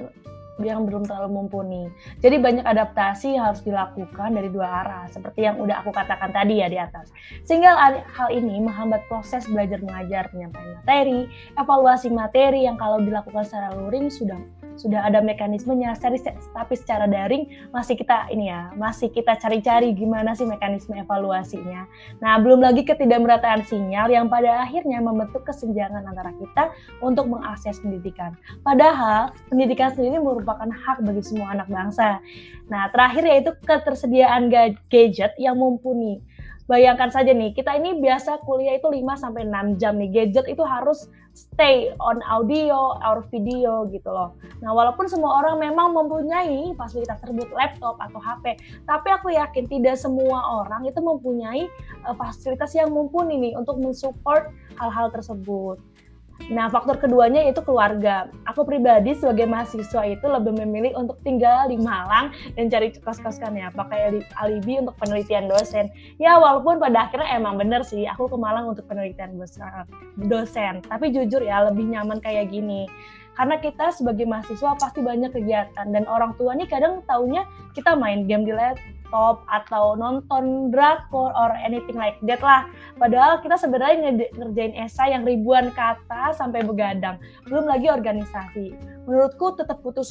yang 0.61 0.85
belum 0.85 1.09
terlalu 1.09 1.41
mumpuni. 1.41 1.83
Jadi 2.21 2.37
banyak 2.37 2.65
adaptasi 2.65 3.39
harus 3.39 3.65
dilakukan 3.65 4.37
dari 4.37 4.53
dua 4.53 4.85
arah, 4.85 5.05
seperti 5.09 5.49
yang 5.49 5.57
udah 5.57 5.81
aku 5.81 5.89
katakan 5.89 6.29
tadi 6.29 6.61
ya 6.61 6.69
di 6.69 6.77
atas. 6.77 7.09
Sehingga 7.47 7.73
hal 8.13 8.29
ini 8.29 8.61
menghambat 8.61 9.05
proses 9.09 9.49
belajar 9.49 9.81
mengajar, 9.81 10.29
penyampaian 10.29 10.77
materi, 10.77 11.25
evaluasi 11.57 12.13
materi 12.13 12.69
yang 12.69 12.77
kalau 12.77 13.01
dilakukan 13.01 13.41
secara 13.41 13.73
luring 13.73 14.13
sudah 14.13 14.37
sudah 14.75 15.05
ada 15.05 15.21
mekanismenya 15.21 15.93
tapi 15.99 16.73
secara 16.73 17.05
daring 17.05 17.49
masih 17.69 17.97
kita 17.97 18.29
ini 18.33 18.49
ya 18.49 18.73
masih 18.73 19.09
kita 19.13 19.37
cari-cari 19.37 19.93
gimana 19.93 20.33
sih 20.33 20.45
mekanisme 20.47 20.97
evaluasinya. 20.97 21.85
Nah 22.19 22.37
belum 22.41 22.61
lagi 22.61 22.81
ketidakmerataan 22.85 23.65
sinyal 23.65 24.09
yang 24.09 24.27
pada 24.27 24.65
akhirnya 24.65 24.99
membentuk 24.99 25.45
kesenjangan 25.45 26.05
antara 26.05 26.33
kita 26.37 26.73
untuk 27.01 27.29
mengakses 27.29 27.79
pendidikan. 27.81 28.33
Padahal 28.65 29.33
pendidikan 29.47 29.93
sendiri 29.93 30.17
merupakan 30.17 30.67
hak 30.67 31.05
bagi 31.05 31.21
semua 31.21 31.53
anak 31.53 31.69
bangsa. 31.69 32.19
Nah 32.67 32.89
terakhir 32.89 33.23
yaitu 33.25 33.51
ketersediaan 33.65 34.49
gadget 34.89 35.33
yang 35.37 35.57
mumpuni. 35.57 36.21
Bayangkan 36.63 37.11
saja 37.11 37.35
nih, 37.35 37.51
kita 37.51 37.75
ini 37.75 37.99
biasa 37.99 38.39
kuliah 38.47 38.79
itu 38.79 38.87
5 38.87 39.03
sampai 39.19 39.43
6 39.43 39.75
jam 39.75 39.99
nih. 39.99 40.07
Gadget 40.15 40.47
itu 40.47 40.63
harus 40.63 41.11
stay 41.33 41.89
on 41.97 42.21
audio 42.29 42.97
or 43.01 43.25
video 43.33 43.89
gitu 43.89 44.05
loh. 44.09 44.37
Nah, 44.61 44.71
walaupun 44.71 45.09
semua 45.09 45.41
orang 45.41 45.61
memang 45.61 45.91
mempunyai 45.93 46.77
fasilitas 46.77 47.17
tersebut 47.19 47.49
laptop 47.51 47.97
atau 47.97 48.21
HP, 48.21 48.57
tapi 48.85 49.07
aku 49.09 49.33
yakin 49.33 49.65
tidak 49.65 49.97
semua 49.97 50.63
orang 50.63 50.85
itu 50.85 51.01
mempunyai 51.01 51.65
uh, 52.05 52.13
fasilitas 52.13 52.71
yang 52.77 52.93
mumpuni 52.93 53.49
nih 53.49 53.53
untuk 53.57 53.81
mensupport 53.81 54.53
hal-hal 54.77 55.09
tersebut. 55.09 55.81
Nah, 56.51 56.67
faktor 56.67 56.99
keduanya 56.99 57.45
yaitu 57.45 57.63
keluarga. 57.63 58.27
Aku 58.51 58.67
pribadi 58.67 59.15
sebagai 59.15 59.47
mahasiswa 59.47 60.03
itu 60.03 60.25
lebih 60.27 60.59
memilih 60.59 60.91
untuk 60.99 61.15
tinggal 61.23 61.71
di 61.71 61.79
Malang 61.79 62.35
dan 62.59 62.67
cari 62.67 62.91
kos-kosan 62.99 63.55
ya, 63.55 63.71
pakai 63.71 64.19
alibi 64.41 64.83
untuk 64.83 64.97
penelitian 64.99 65.47
dosen. 65.47 65.87
Ya, 66.19 66.35
walaupun 66.35 66.83
pada 66.83 67.07
akhirnya 67.07 67.31
emang 67.31 67.55
bener 67.55 67.85
sih, 67.87 68.03
aku 68.03 68.27
ke 68.27 68.35
Malang 68.35 68.75
untuk 68.75 68.83
penelitian 68.91 69.39
dosen. 70.19 70.73
Tapi 70.83 71.05
jujur 71.15 71.39
ya, 71.39 71.69
lebih 71.71 71.87
nyaman 71.87 72.19
kayak 72.19 72.51
gini. 72.51 72.91
Karena 73.33 73.57
kita 73.57 73.89
sebagai 73.89 74.29
mahasiswa 74.29 74.77
pasti 74.77 75.01
banyak 75.01 75.33
kegiatan 75.33 75.89
dan 75.89 76.03
orang 76.05 76.37
tua 76.37 76.53
nih 76.53 76.69
kadang 76.69 77.01
taunya 77.09 77.49
kita 77.73 77.97
main 77.97 78.29
game 78.29 78.45
di 78.45 78.53
laptop 79.13 79.45
atau 79.45 79.93
nonton 79.93 80.73
drakor 80.73 81.29
or 81.37 81.53
anything 81.61 81.93
like 81.93 82.17
that 82.25 82.41
lah. 82.41 82.65
Padahal 82.97 83.37
kita 83.45 83.61
sebenarnya 83.61 84.09
ngerjain 84.33 84.73
esai 84.73 85.13
yang 85.13 85.21
ribuan 85.21 85.69
kata 85.77 86.33
sampai 86.33 86.65
begadang. 86.65 87.21
Belum 87.45 87.69
lagi 87.69 87.93
organisasi. 87.93 88.73
Menurutku 89.03 89.55
tetap 89.59 89.83
butuh 89.83 90.03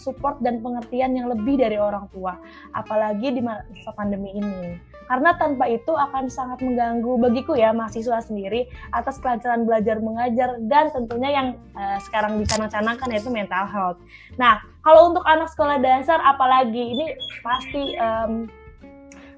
support 0.00 0.40
dan 0.40 0.64
pengertian 0.64 1.12
yang 1.12 1.28
lebih 1.28 1.60
dari 1.60 1.76
orang 1.76 2.08
tua, 2.12 2.40
apalagi 2.72 3.34
di 3.34 3.44
masa 3.44 3.92
pandemi 3.92 4.32
ini. 4.36 4.80
Karena 5.08 5.32
tanpa 5.40 5.64
itu 5.72 5.88
akan 5.88 6.28
sangat 6.28 6.60
mengganggu 6.60 7.16
bagiku 7.16 7.56
ya 7.56 7.72
mahasiswa 7.72 8.20
sendiri 8.20 8.68
atas 8.92 9.16
kelancaran 9.24 9.64
belajar 9.64 9.96
mengajar 10.04 10.60
dan 10.68 10.92
tentunya 10.92 11.32
yang 11.32 11.48
uh, 11.72 11.96
sekarang 12.04 12.36
dicanang-canangkan 12.36 13.08
yaitu 13.16 13.32
mental 13.32 13.64
health. 13.64 13.96
Nah, 14.36 14.60
kalau 14.84 15.16
untuk 15.16 15.24
anak 15.24 15.48
sekolah 15.48 15.80
dasar 15.80 16.20
apalagi 16.20 16.92
ini 16.92 17.16
pasti 17.40 17.96
um, 17.96 18.52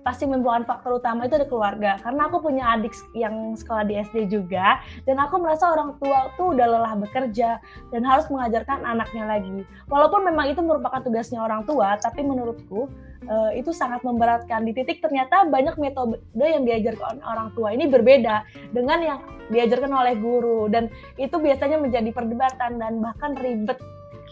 pasti 0.00 0.24
merupakan 0.24 0.64
faktor 0.64 1.00
utama 1.00 1.28
itu 1.28 1.36
ada 1.36 1.48
keluarga. 1.48 2.00
Karena 2.00 2.26
aku 2.28 2.40
punya 2.40 2.64
adik 2.76 2.92
yang 3.12 3.54
sekolah 3.56 3.84
di 3.84 4.00
SD 4.00 4.32
juga, 4.32 4.80
dan 5.04 5.20
aku 5.20 5.40
merasa 5.40 5.70
orang 5.70 5.96
tua 6.00 6.32
tuh 6.34 6.56
udah 6.56 6.66
lelah 6.66 6.94
bekerja 6.96 7.60
dan 7.92 8.02
harus 8.04 8.26
mengajarkan 8.32 8.84
anaknya 8.84 9.24
lagi. 9.28 9.62
Walaupun 9.88 10.24
memang 10.24 10.52
itu 10.52 10.60
merupakan 10.64 11.00
tugasnya 11.04 11.40
orang 11.44 11.64
tua, 11.68 12.00
tapi 12.00 12.24
menurutku 12.24 12.88
uh, 13.28 13.50
itu 13.52 13.70
sangat 13.70 14.00
memberatkan. 14.06 14.64
Di 14.64 14.72
titik 14.72 15.04
ternyata 15.04 15.44
banyak 15.48 15.76
metode 15.76 16.20
yang 16.36 16.64
diajarkan 16.64 17.20
orang 17.24 17.52
tua 17.52 17.74
ini 17.74 17.86
berbeda 17.90 18.44
dengan 18.72 18.98
yang 19.00 19.18
diajarkan 19.50 19.90
oleh 19.90 20.14
guru, 20.16 20.70
dan 20.70 20.86
itu 21.18 21.36
biasanya 21.36 21.76
menjadi 21.82 22.10
perdebatan 22.14 22.78
dan 22.78 23.02
bahkan 23.02 23.34
ribet 23.34 23.78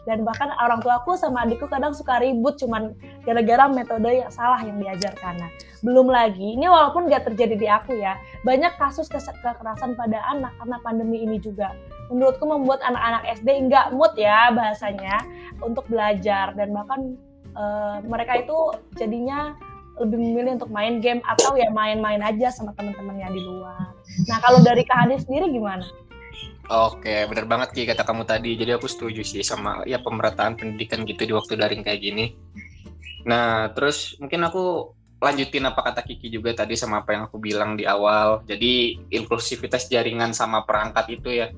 dan 0.08 0.24
bahkan 0.24 0.48
orang 0.56 0.80
tuaku 0.80 1.20
sama 1.20 1.44
adikku 1.44 1.68
kadang 1.68 1.92
suka 1.92 2.16
ribut 2.24 2.56
cuman 2.56 2.96
gara-gara 3.28 3.68
metode 3.68 4.08
yang 4.08 4.32
salah 4.32 4.56
yang 4.64 4.80
diajarkan. 4.80 5.36
Nah, 5.36 5.52
belum 5.84 6.08
lagi 6.08 6.56
ini 6.56 6.64
walaupun 6.64 7.12
gak 7.12 7.28
terjadi 7.28 7.54
di 7.60 7.68
aku 7.68 7.92
ya, 8.00 8.16
banyak 8.40 8.72
kasus 8.80 9.04
kekerasan 9.12 9.92
pada 10.00 10.24
anak 10.32 10.56
karena 10.56 10.76
pandemi 10.80 11.20
ini 11.28 11.36
juga. 11.36 11.76
Menurutku 12.08 12.48
membuat 12.48 12.80
anak-anak 12.88 13.36
SD 13.36 13.68
nggak 13.68 13.92
mood 13.92 14.16
ya 14.16 14.48
bahasanya 14.48 15.20
untuk 15.60 15.84
belajar 15.92 16.56
dan 16.56 16.72
bahkan 16.72 17.20
uh, 17.52 18.00
mereka 18.00 18.40
itu 18.40 18.56
jadinya 18.96 19.52
lebih 20.00 20.16
memilih 20.16 20.56
untuk 20.56 20.72
main 20.72 21.04
game 21.04 21.20
atau 21.26 21.58
ya 21.58 21.68
main-main 21.68 22.24
aja 22.24 22.48
sama 22.48 22.72
teman-temannya 22.80 23.28
di 23.28 23.42
luar. 23.44 23.92
Nah 24.24 24.38
kalau 24.40 24.64
dari 24.64 24.88
Kak 24.88 25.04
Hadi 25.04 25.20
sendiri 25.20 25.52
gimana? 25.52 25.84
Oke, 26.68 27.24
bener 27.32 27.48
banget 27.48 27.72
Ki 27.72 27.82
kata 27.88 28.04
kamu 28.04 28.28
tadi. 28.28 28.52
Jadi 28.52 28.76
aku 28.76 28.84
setuju 28.84 29.24
sih 29.24 29.40
sama 29.40 29.80
ya 29.88 30.04
pemerataan 30.04 30.52
pendidikan 30.52 31.08
gitu 31.08 31.24
di 31.24 31.32
waktu 31.32 31.56
daring 31.56 31.80
kayak 31.80 32.04
gini. 32.04 32.36
Nah, 33.24 33.72
terus 33.72 34.20
mungkin 34.20 34.44
aku 34.44 34.92
lanjutin 35.18 35.66
apa 35.66 35.80
kata 35.80 36.04
Kiki 36.04 36.30
juga 36.30 36.54
tadi 36.54 36.78
sama 36.78 37.02
apa 37.02 37.16
yang 37.16 37.24
aku 37.24 37.40
bilang 37.40 37.72
di 37.80 37.88
awal. 37.88 38.44
Jadi 38.44 39.00
inklusivitas 39.08 39.88
jaringan 39.88 40.36
sama 40.36 40.68
perangkat 40.68 41.08
itu 41.08 41.40
ya. 41.40 41.48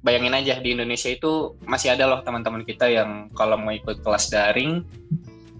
Bayangin 0.00 0.36
aja 0.36 0.56
di 0.60 0.72
Indonesia 0.72 1.12
itu 1.12 1.56
masih 1.64 1.92
ada 1.92 2.08
loh 2.08 2.20
teman-teman 2.24 2.64
kita 2.64 2.88
yang 2.88 3.32
kalau 3.36 3.60
mau 3.60 3.72
ikut 3.72 4.00
kelas 4.00 4.32
daring 4.32 4.84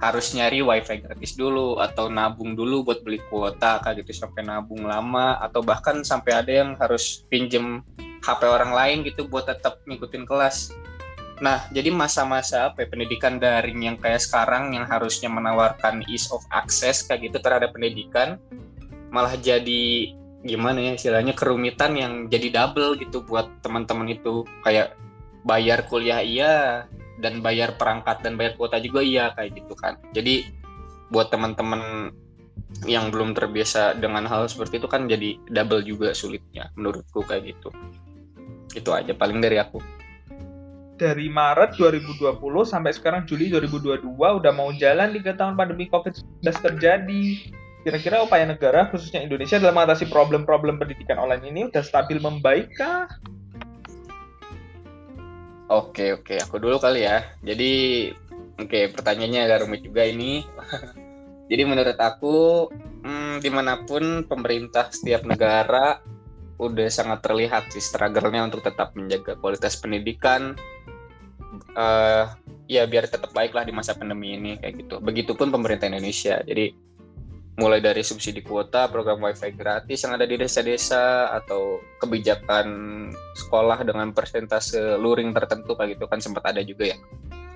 harus 0.04 0.36
nyari 0.36 0.60
wifi 0.60 1.00
gratis 1.00 1.32
dulu 1.32 1.80
atau 1.80 2.12
nabung 2.12 2.52
dulu 2.52 2.84
buat 2.84 3.00
beli 3.00 3.24
kuota 3.32 3.80
kayak 3.80 4.04
gitu 4.04 4.26
sampai 4.26 4.44
nabung 4.44 4.84
lama 4.84 5.40
atau 5.40 5.64
bahkan 5.64 6.04
sampai 6.04 6.32
ada 6.44 6.52
yang 6.52 6.76
harus 6.76 7.24
pinjem 7.32 7.80
HP 8.24 8.48
orang 8.48 8.72
lain 8.72 9.04
gitu 9.04 9.28
buat 9.28 9.44
tetap 9.44 9.84
ngikutin 9.84 10.24
kelas. 10.24 10.72
Nah, 11.44 11.66
jadi 11.74 11.92
masa-masa 11.92 12.72
apa 12.72 12.86
ya, 12.86 12.88
pendidikan 12.88 13.36
daring 13.36 13.84
yang 13.84 13.96
kayak 14.00 14.22
sekarang 14.22 14.72
yang 14.72 14.88
harusnya 14.88 15.28
menawarkan 15.28 16.00
ease 16.08 16.30
of 16.32 16.40
access 16.48 17.04
kayak 17.04 17.28
gitu 17.28 17.42
terhadap 17.42 17.76
pendidikan 17.76 18.40
malah 19.12 19.34
jadi 19.38 20.10
gimana 20.44 20.90
ya 20.90 20.92
istilahnya 20.98 21.32
kerumitan 21.38 21.94
yang 21.94 22.12
jadi 22.26 22.50
double 22.50 22.98
gitu 22.98 23.22
buat 23.22 23.46
teman-teman 23.62 24.10
itu 24.10 24.42
kayak 24.66 24.98
bayar 25.46 25.86
kuliah 25.86 26.20
iya 26.20 26.84
dan 27.22 27.38
bayar 27.40 27.78
perangkat 27.78 28.20
dan 28.26 28.34
bayar 28.34 28.58
kuota 28.58 28.82
juga 28.82 29.00
iya 29.00 29.30
kayak 29.38 29.64
gitu 29.64 29.74
kan. 29.78 29.96
Jadi 30.10 30.50
buat 31.08 31.30
teman-teman 31.30 32.10
yang 32.84 33.08
belum 33.08 33.32
terbiasa 33.38 33.96
dengan 34.02 34.26
hal 34.26 34.50
seperti 34.50 34.82
itu 34.82 34.88
kan 34.90 35.06
jadi 35.06 35.38
double 35.46 35.86
juga 35.86 36.10
sulitnya 36.12 36.68
menurutku 36.74 37.22
kayak 37.22 37.54
gitu. 37.54 37.70
Itu 38.72 38.96
aja 38.96 39.12
paling 39.12 39.44
dari 39.44 39.60
aku. 39.60 39.82
Dari 40.94 41.26
Maret 41.28 41.76
2020 41.76 42.38
sampai 42.64 42.94
sekarang 42.94 43.26
Juli 43.28 43.50
2022 43.50 44.08
udah 44.14 44.52
mau 44.54 44.70
jalan 44.72 45.10
3 45.10 45.36
tahun 45.36 45.54
pandemi 45.58 45.90
COVID-19 45.90 46.40
terjadi. 46.40 47.24
Kira-kira 47.84 48.24
upaya 48.24 48.48
negara 48.48 48.88
khususnya 48.88 49.20
Indonesia 49.20 49.60
dalam 49.60 49.76
mengatasi 49.76 50.08
problem-problem 50.08 50.80
pendidikan 50.80 51.20
online 51.20 51.44
ini 51.44 51.60
udah 51.68 51.82
stabil 51.84 52.16
membaik 52.16 52.72
kah? 52.78 53.10
Oke 55.68 56.16
oke, 56.16 56.40
aku 56.40 56.56
dulu 56.56 56.80
kali 56.80 57.04
ya. 57.04 57.28
Jadi 57.44 58.08
oke 58.56 58.94
pertanyaannya 58.96 59.40
agak 59.44 59.58
rumit 59.68 59.84
juga 59.84 60.06
ini. 60.06 60.46
Jadi 61.50 61.62
menurut 61.68 61.98
aku 62.00 62.70
hmm, 63.04 63.44
di 63.44 63.50
mana 63.52 63.84
pun 63.84 64.24
pemerintah 64.24 64.88
setiap 64.88 65.28
negara 65.28 66.00
udah 66.58 66.88
sangat 66.90 67.22
terlihat 67.24 67.70
sih 67.74 67.82
struggle-nya 67.82 68.46
untuk 68.46 68.62
tetap 68.62 68.94
menjaga 68.94 69.34
kualitas 69.38 69.74
pendidikan 69.78 70.54
uh, 71.74 72.30
ya 72.70 72.86
biar 72.86 73.10
tetap 73.10 73.34
baik 73.34 73.52
lah 73.52 73.66
di 73.66 73.72
masa 73.74 73.94
pandemi 73.98 74.38
ini 74.38 74.52
kayak 74.58 74.86
gitu. 74.86 74.96
Begitupun 75.02 75.50
pemerintah 75.50 75.90
Indonesia. 75.90 76.40
Jadi 76.46 76.74
mulai 77.54 77.78
dari 77.78 78.02
subsidi 78.02 78.42
kuota, 78.42 78.90
program 78.90 79.22
wifi 79.22 79.54
gratis 79.54 80.02
yang 80.02 80.18
ada 80.18 80.26
di 80.26 80.34
desa-desa 80.34 81.30
atau 81.30 81.78
kebijakan 82.02 82.66
sekolah 83.38 83.86
dengan 83.86 84.10
persentase 84.10 84.98
luring 84.98 85.30
tertentu 85.30 85.78
kayak 85.78 85.98
gitu 85.98 86.04
kan 86.10 86.18
sempat 86.18 86.50
ada 86.50 86.62
juga 86.66 86.94
ya. 86.94 86.98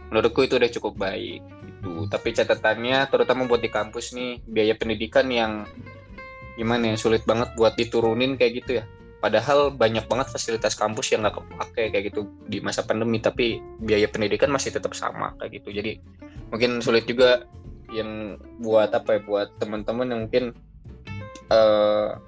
Menurutku 0.08 0.46
itu 0.46 0.56
udah 0.56 0.70
cukup 0.70 0.94
baik 0.98 1.42
itu. 1.78 1.94
Tapi 2.10 2.28
catatannya 2.34 3.06
terutama 3.08 3.46
buat 3.46 3.62
di 3.62 3.70
kampus 3.70 4.12
nih 4.12 4.42
biaya 4.44 4.74
pendidikan 4.74 5.26
yang 5.30 5.64
gimana 6.58 6.92
ya 6.92 6.96
sulit 6.98 7.22
banget 7.22 7.54
buat 7.54 7.78
diturunin 7.78 8.34
kayak 8.34 8.52
gitu 8.64 8.82
ya 8.82 8.84
padahal 9.22 9.70
banyak 9.70 10.06
banget 10.10 10.30
fasilitas 10.30 10.74
kampus 10.74 11.14
yang 11.14 11.22
nggak 11.22 11.38
kepake 11.38 11.84
kayak 11.94 12.04
gitu 12.10 12.26
di 12.50 12.58
masa 12.58 12.82
pandemi 12.82 13.22
tapi 13.22 13.62
biaya 13.82 14.10
pendidikan 14.10 14.50
masih 14.50 14.74
tetap 14.74 14.94
sama 14.94 15.34
kayak 15.38 15.62
gitu 15.62 15.74
jadi 15.74 16.02
mungkin 16.50 16.82
sulit 16.82 17.06
juga 17.06 17.46
yang 17.94 18.36
buat 18.58 18.90
apa 18.90 19.18
ya 19.18 19.20
buat 19.22 19.48
teman-teman 19.62 20.06
yang 20.10 20.20
mungkin 20.26 20.44
uh, 21.50 22.18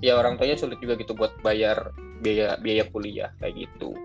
ya 0.00 0.16
orang 0.16 0.36
tuanya 0.40 0.56
sulit 0.56 0.80
juga 0.80 0.96
gitu 0.96 1.12
buat 1.12 1.32
bayar 1.44 1.92
biaya 2.20 2.56
biaya 2.60 2.84
kuliah 2.88 3.30
kayak 3.40 3.68
gitu 3.68 3.96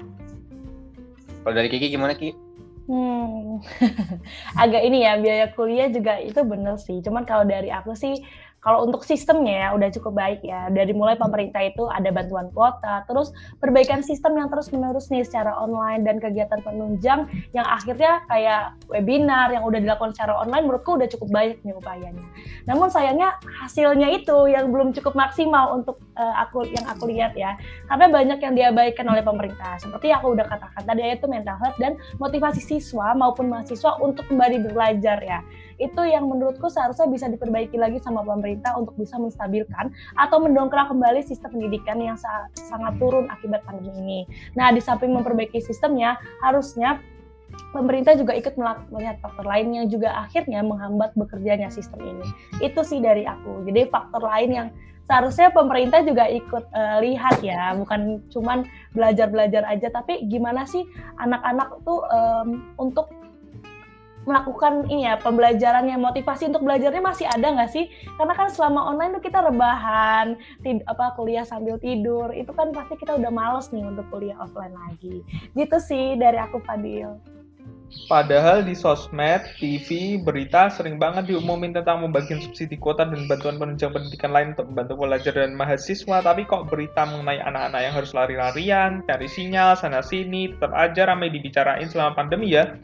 kalau 1.41 1.55
dari 1.57 1.69
Kiki 1.73 1.89
gimana 1.89 2.13
Kiki? 2.13 2.37
Hmm, 2.85 3.61
agak 4.63 4.81
ini 4.83 5.05
ya 5.05 5.17
biaya 5.17 5.45
kuliah 5.53 5.89
juga 5.89 6.21
itu 6.21 6.37
bener 6.45 6.75
sih. 6.77 7.01
Cuman 7.01 7.25
kalau 7.25 7.45
dari 7.45 7.73
aku 7.73 7.97
sih 7.97 8.21
kalau 8.61 8.85
untuk 8.85 9.01
sistemnya 9.01 9.67
ya 9.67 9.67
udah 9.73 9.89
cukup 9.89 10.13
baik 10.13 10.45
ya. 10.45 10.69
Dari 10.69 10.93
mulai 10.93 11.17
pemerintah 11.17 11.65
itu 11.65 11.89
ada 11.89 12.13
bantuan 12.13 12.53
kuota, 12.53 13.01
terus 13.09 13.33
perbaikan 13.57 14.05
sistem 14.05 14.37
yang 14.37 14.53
terus 14.53 14.69
menerus 14.69 15.09
nih 15.09 15.25
secara 15.25 15.57
online 15.57 16.05
dan 16.05 16.21
kegiatan 16.21 16.61
penunjang 16.61 17.25
yang 17.57 17.65
akhirnya 17.65 18.21
kayak 18.29 18.77
webinar 18.85 19.49
yang 19.49 19.65
udah 19.65 19.81
dilakukan 19.81 20.13
secara 20.13 20.37
online 20.37 20.69
menurutku 20.69 20.93
udah 20.93 21.09
cukup 21.09 21.29
baik 21.33 21.57
nih 21.65 21.73
upayanya. 21.73 22.25
Namun 22.69 22.93
sayangnya 22.93 23.41
hasilnya 23.65 24.13
itu 24.13 24.45
yang 24.45 24.69
belum 24.69 24.93
cukup 24.93 25.17
maksimal 25.17 25.81
untuk 25.81 25.97
uh, 26.13 26.35
aku 26.45 26.69
yang 26.69 26.85
aku 26.85 27.09
lihat 27.09 27.33
ya. 27.33 27.57
Karena 27.89 28.13
banyak 28.13 28.39
yang 28.45 28.53
diabaikan 28.53 29.09
oleh 29.09 29.25
pemerintah. 29.25 29.81
Seperti 29.81 30.13
aku 30.13 30.37
udah 30.37 30.45
katakan 30.45 30.85
tadi 30.85 31.01
yaitu 31.01 31.25
mental 31.25 31.57
health 31.57 31.81
dan 31.81 31.97
motivasi 32.21 32.61
siswa 32.61 33.17
maupun 33.17 33.49
mahasiswa 33.49 33.97
untuk 33.97 34.29
kembali 34.29 34.69
belajar 34.69 35.17
ya 35.25 35.41
itu 35.81 36.01
yang 36.05 36.29
menurutku 36.29 36.69
seharusnya 36.69 37.09
bisa 37.09 37.25
diperbaiki 37.25 37.75
lagi 37.75 37.97
sama 37.97 38.21
pemerintah 38.21 38.77
untuk 38.77 38.93
bisa 39.01 39.17
menstabilkan 39.17 39.89
atau 40.13 40.37
mendongkrak 40.37 40.93
kembali 40.93 41.25
sistem 41.25 41.57
pendidikan 41.57 41.97
yang 41.97 42.17
sangat 42.53 42.93
turun 43.01 43.25
akibat 43.33 43.65
pandemi 43.65 43.91
ini. 43.97 44.19
Nah, 44.53 44.69
di 44.69 44.79
samping 44.79 45.09
memperbaiki 45.09 45.57
sistemnya, 45.57 46.21
harusnya 46.45 47.01
pemerintah 47.75 48.15
juga 48.15 48.37
ikut 48.37 48.55
melihat 48.93 49.19
faktor 49.19 49.43
lain 49.43 49.73
yang 49.75 49.85
juga 49.89 50.15
akhirnya 50.21 50.63
menghambat 50.63 51.17
bekerjanya 51.17 51.67
sistem 51.73 51.99
ini. 52.05 52.27
Itu 52.63 52.85
sih 52.85 53.01
dari 53.01 53.27
aku. 53.27 53.65
Jadi 53.67 53.89
faktor 53.91 54.23
lain 54.23 54.49
yang 54.53 54.67
seharusnya 55.09 55.51
pemerintah 55.51 55.99
juga 56.07 56.29
ikut 56.31 56.71
uh, 56.71 57.03
lihat 57.03 57.43
ya, 57.43 57.75
bukan 57.75 58.23
cuman 58.31 58.63
belajar-belajar 58.95 59.67
aja, 59.67 59.91
tapi 59.91 60.23
gimana 60.31 60.63
sih 60.63 60.87
anak-anak 61.19 61.83
tuh 61.83 61.99
um, 62.07 62.71
untuk 62.79 63.11
melakukan 64.25 64.85
ini 64.87 65.09
ya 65.09 65.17
pembelajaran 65.17 65.89
yang 65.89 66.01
motivasi 66.01 66.49
untuk 66.49 66.61
belajarnya 66.61 67.01
masih 67.01 67.25
ada 67.25 67.47
nggak 67.57 67.71
sih? 67.73 67.89
Karena 68.17 68.33
kan 68.37 68.47
selama 68.53 68.93
online 68.93 69.17
tuh 69.17 69.23
kita 69.23 69.39
rebahan, 69.41 70.37
tid 70.61 70.85
apa 70.85 71.13
kuliah 71.17 71.45
sambil 71.45 71.81
tidur, 71.81 72.29
itu 72.33 72.49
kan 72.53 72.69
pasti 72.71 72.97
kita 72.97 73.17
udah 73.17 73.31
males 73.33 73.73
nih 73.73 73.85
untuk 73.85 74.05
kuliah 74.13 74.37
offline 74.37 74.73
lagi. 74.75 75.25
Gitu 75.57 75.77
sih 75.81 76.15
dari 76.17 76.37
aku 76.37 76.61
Fadil. 76.61 77.17
Padahal 78.07 78.63
di 78.63 78.71
sosmed, 78.71 79.43
TV, 79.59 80.15
berita 80.15 80.71
sering 80.71 80.95
banget 80.95 81.27
diumumin 81.27 81.75
tentang 81.75 81.99
membagikan 81.99 82.39
subsidi 82.39 82.79
kuota 82.79 83.03
dan 83.03 83.27
bantuan 83.27 83.59
penunjang 83.59 83.91
pendidikan 83.91 84.31
lain 84.31 84.55
untuk 84.55 84.71
membantu 84.71 84.93
pelajar 84.95 85.33
dan 85.35 85.51
mahasiswa, 85.59 86.23
tapi 86.23 86.47
kok 86.47 86.71
berita 86.71 87.03
mengenai 87.03 87.43
anak-anak 87.43 87.81
yang 87.83 87.93
harus 87.99 88.15
lari-larian, 88.15 89.03
cari 89.11 89.27
sinyal, 89.27 89.75
sana-sini, 89.75 90.55
tetap 90.55 90.71
aja 90.71 91.03
ramai 91.03 91.35
dibicarain 91.35 91.87
selama 91.91 92.15
pandemi 92.15 92.55
ya. 92.55 92.79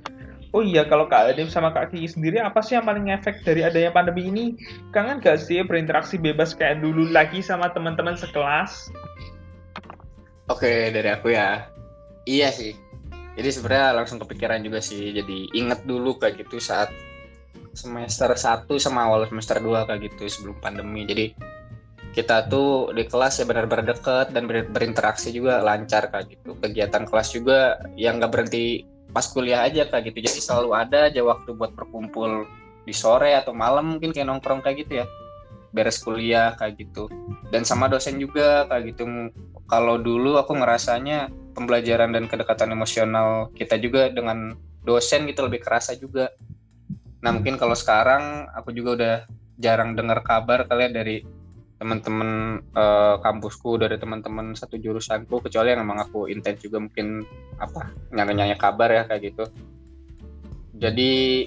Oh 0.56 0.64
iya, 0.64 0.88
kalau 0.88 1.12
Kak 1.12 1.36
Adem 1.36 1.52
sama 1.52 1.76
Kak 1.76 1.92
Kiki 1.92 2.08
sendiri, 2.08 2.40
apa 2.40 2.64
sih 2.64 2.80
yang 2.80 2.88
paling 2.88 3.12
efek 3.12 3.44
dari 3.44 3.68
adanya 3.68 3.92
pandemi 3.92 4.32
ini? 4.32 4.46
Kangen 4.96 5.20
gak 5.20 5.44
sih 5.44 5.60
berinteraksi 5.60 6.16
bebas 6.16 6.56
kayak 6.56 6.80
dulu 6.80 7.12
lagi 7.12 7.44
sama 7.44 7.68
teman-teman 7.76 8.16
sekelas? 8.16 8.88
Oke, 10.48 10.96
dari 10.96 11.10
aku 11.12 11.36
ya. 11.36 11.68
Iya 12.24 12.56
sih. 12.56 12.72
Jadi 13.36 13.50
sebenarnya 13.52 14.00
langsung 14.02 14.24
kepikiran 14.24 14.64
juga 14.64 14.80
sih. 14.80 15.12
Jadi 15.12 15.52
inget 15.52 15.84
dulu 15.84 16.16
kayak 16.16 16.48
gitu 16.48 16.64
saat 16.64 16.90
semester 17.76 18.32
1 18.34 18.66
sama 18.82 19.06
awal 19.06 19.28
semester 19.28 19.60
2 19.60 19.86
kayak 19.86 20.02
gitu 20.10 20.32
sebelum 20.32 20.58
pandemi. 20.64 21.04
Jadi 21.04 21.36
kita 22.16 22.50
tuh 22.50 22.96
di 22.98 23.06
kelas 23.06 23.44
ya 23.44 23.46
benar-benar 23.46 23.94
deket 23.94 24.34
dan 24.34 24.50
berinteraksi 24.50 25.30
juga 25.30 25.62
lancar 25.62 26.10
kayak 26.10 26.34
gitu. 26.34 26.58
Kegiatan 26.58 27.06
kelas 27.06 27.30
juga 27.36 27.78
yang 27.94 28.18
gak 28.18 28.34
berhenti 28.34 28.88
pas 29.18 29.26
kuliah 29.34 29.66
aja 29.66 29.90
kayak 29.90 30.14
gitu. 30.14 30.30
Jadi 30.30 30.38
selalu 30.46 30.78
ada 30.78 31.10
aja 31.10 31.26
waktu 31.26 31.50
buat 31.58 31.74
berkumpul 31.74 32.46
di 32.86 32.94
sore 32.94 33.34
atau 33.34 33.50
malam 33.50 33.98
mungkin 33.98 34.14
kayak 34.14 34.30
nongkrong 34.30 34.62
kayak 34.62 34.86
gitu 34.86 35.02
ya. 35.02 35.06
Beres 35.74 35.98
kuliah 35.98 36.54
kayak 36.54 36.78
gitu. 36.78 37.10
Dan 37.50 37.66
sama 37.66 37.90
dosen 37.90 38.22
juga 38.22 38.70
kayak 38.70 38.94
gitu. 38.94 39.34
Kalau 39.66 39.98
dulu 39.98 40.38
aku 40.38 40.54
ngerasanya 40.54 41.34
pembelajaran 41.58 42.14
dan 42.14 42.30
kedekatan 42.30 42.70
emosional 42.70 43.50
kita 43.58 43.82
juga 43.82 44.14
dengan 44.14 44.54
dosen 44.86 45.26
gitu 45.26 45.50
lebih 45.50 45.66
kerasa 45.66 45.98
juga. 45.98 46.30
Nah 47.26 47.34
mungkin 47.34 47.58
kalau 47.58 47.74
sekarang 47.74 48.46
aku 48.54 48.70
juga 48.70 48.90
udah 49.02 49.16
jarang 49.58 49.98
dengar 49.98 50.22
kabar 50.22 50.70
kalian 50.70 50.94
ya 50.94 50.98
dari 51.02 51.18
teman-teman 51.78 52.62
uh, 52.74 53.22
kampusku 53.22 53.78
dari 53.78 54.02
teman-teman 54.02 54.58
satu 54.58 54.82
jurusanku 54.82 55.46
kecuali 55.46 55.78
yang 55.78 55.86
emang 55.86 56.02
aku 56.02 56.26
intens 56.26 56.58
juga 56.66 56.82
mungkin 56.82 57.22
apa 57.62 57.94
nyanya-nyanya 58.10 58.58
kabar 58.58 58.90
ya 58.90 59.04
kayak 59.06 59.34
gitu. 59.34 59.46
Jadi 60.78 61.46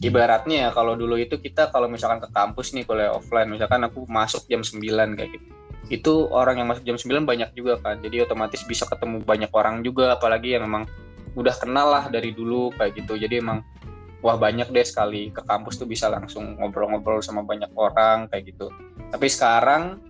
ibaratnya 0.00 0.68
ya 0.68 0.70
kalau 0.72 0.96
dulu 0.96 1.20
itu 1.20 1.36
kita 1.36 1.68
kalau 1.68 1.84
misalkan 1.84 2.24
ke 2.24 2.28
kampus 2.32 2.72
nih 2.72 2.88
kuliah 2.88 3.12
offline 3.12 3.52
misalkan 3.52 3.84
aku 3.84 4.08
masuk 4.08 4.48
jam 4.48 4.64
9 4.64 4.80
kayak 5.20 5.30
gitu. 5.36 5.48
Itu 5.88 6.12
orang 6.32 6.64
yang 6.64 6.68
masuk 6.72 6.88
jam 6.88 6.96
9 6.96 7.28
banyak 7.28 7.52
juga 7.52 7.76
kan 7.84 8.00
jadi 8.00 8.24
otomatis 8.24 8.64
bisa 8.64 8.88
ketemu 8.88 9.20
banyak 9.20 9.52
orang 9.52 9.84
juga 9.84 10.16
apalagi 10.16 10.56
yang 10.56 10.64
memang 10.64 10.88
udah 11.36 11.52
kenal 11.60 11.92
lah 11.92 12.08
dari 12.08 12.32
dulu 12.32 12.72
kayak 12.72 13.04
gitu. 13.04 13.20
Jadi 13.20 13.44
emang 13.44 13.60
wah 14.24 14.40
banyak 14.40 14.72
deh 14.72 14.86
sekali 14.86 15.28
ke 15.28 15.44
kampus 15.44 15.76
tuh 15.76 15.84
bisa 15.84 16.08
langsung 16.08 16.56
ngobrol-ngobrol 16.56 17.20
sama 17.20 17.44
banyak 17.44 17.68
orang 17.76 18.26
kayak 18.32 18.56
gitu 18.56 18.72
tapi 19.08 19.26
sekarang 19.28 20.02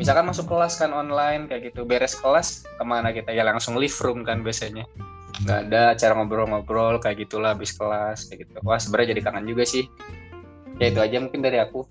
misalkan 0.00 0.24
masuk 0.24 0.48
kelas 0.48 0.80
kan 0.80 0.88
online 0.96 1.44
kayak 1.44 1.72
gitu 1.72 1.84
beres 1.84 2.16
kelas 2.16 2.64
ke 2.64 2.84
mana 2.84 3.12
kita? 3.12 3.32
Ya 3.36 3.44
langsung 3.44 3.76
live 3.76 3.96
room 4.00 4.24
kan 4.24 4.40
biasanya. 4.40 4.88
Nggak 5.40 5.60
ada 5.68 5.82
cara 5.96 6.12
ngobrol-ngobrol 6.16 7.00
kayak 7.00 7.28
gitulah 7.28 7.56
habis 7.56 7.76
kelas 7.76 8.28
kayak 8.28 8.48
gitu. 8.48 8.58
Wah 8.64 8.80
sebenarnya 8.80 9.16
jadi 9.16 9.22
kangen 9.28 9.46
juga 9.48 9.64
sih. 9.68 9.84
Ya 10.80 10.88
itu 10.88 11.00
aja 11.00 11.20
mungkin 11.20 11.44
dari 11.44 11.60
aku 11.60 11.84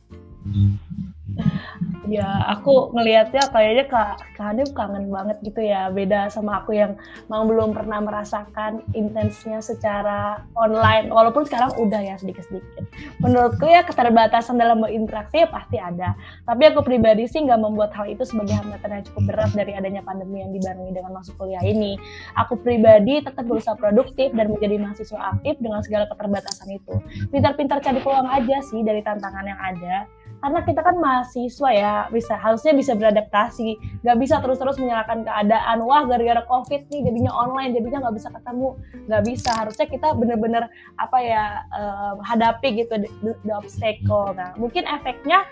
ya 2.10 2.50
aku 2.50 2.89
ngelihatnya 2.98 3.45
kayaknya 3.54 3.86
kak 3.88 4.30
Hanif 4.39 4.72
kangen 4.72 5.12
banget 5.12 5.38
gitu 5.43 5.60
ya. 5.60 5.91
Beda 5.91 6.32
sama 6.32 6.63
aku 6.63 6.72
yang 6.72 6.95
memang 7.28 7.45
belum 7.52 7.69
pernah 7.76 8.00
merasakan 8.00 8.80
intensnya 8.95 9.60
secara 9.60 10.48
online. 10.56 11.12
Walaupun 11.12 11.43
sekarang 11.43 11.76
udah 11.76 12.00
ya 12.00 12.15
sedikit-sedikit. 12.15 12.88
Menurutku 13.19 13.67
ya 13.67 13.84
keterbatasan 13.84 14.56
dalam 14.56 14.80
berinteraksi 14.80 15.43
ya 15.43 15.48
pasti 15.52 15.76
ada. 15.76 16.15
Tapi 16.48 16.72
aku 16.72 16.88
pribadi 16.88 17.28
sih 17.28 17.43
nggak 17.43 17.60
membuat 17.60 17.91
hal 18.00 18.08
itu 18.08 18.24
sebagai 18.24 18.56
hambatan 18.56 18.89
yang 18.95 19.04
cukup 19.12 19.24
berat 19.28 19.52
dari 19.52 19.72
adanya 19.76 20.02
pandemi 20.08 20.39
yang 20.39 20.56
dibarengi 20.56 20.91
dengan 20.95 21.12
masuk 21.19 21.36
kuliah 21.36 21.62
ini. 21.67 22.00
Aku 22.39 22.56
pribadi 22.56 23.19
tetap 23.19 23.43
berusaha 23.43 23.76
produktif 23.76 24.32
dan 24.32 24.56
menjadi 24.56 24.80
mahasiswa 24.80 25.19
aktif 25.36 25.60
dengan 25.60 25.84
segala 25.84 26.08
keterbatasan 26.08 26.80
itu. 26.80 26.95
Pintar-pintar 27.28 27.84
cari 27.84 28.00
peluang 28.00 28.32
aja 28.32 28.58
sih 28.63 28.80
dari 28.88 29.04
tantangan 29.04 29.43
yang 29.43 29.60
ada 29.60 30.08
karena 30.39 30.60
kita 30.63 30.80
kan 30.80 30.96
mahasiswa 30.96 31.70
ya 31.76 31.94
bisa 32.08 32.39
harusnya 32.39 32.72
bisa 32.72 32.96
beradaptasi. 32.96 33.76
Nggak 34.08 34.18
bisa 34.24 34.36
terus-terus 34.39 34.80
menyalahkan 34.80 35.28
keadaan. 35.28 35.84
Wah 35.84 36.08
gara-gara 36.08 36.48
covid 36.48 36.88
nih 36.88 37.12
jadinya 37.12 37.32
online 37.36 37.76
jadinya 37.76 38.08
nggak 38.08 38.15
bisa 38.15 38.30
ketemu. 38.32 38.70
Nggak 39.12 39.24
bisa. 39.28 39.52
Harusnya 39.52 39.88
kita 39.92 40.08
bener-bener 40.15 40.63
apa 40.96 41.18
ya 41.20 41.44
uh, 41.76 42.13
hadapi 42.24 42.86
gitu 42.86 42.96
the, 43.04 43.36
the 43.44 43.54
obstacle. 43.54 44.32
Nah 44.32 44.56
mungkin 44.56 44.88
efeknya 44.88 45.44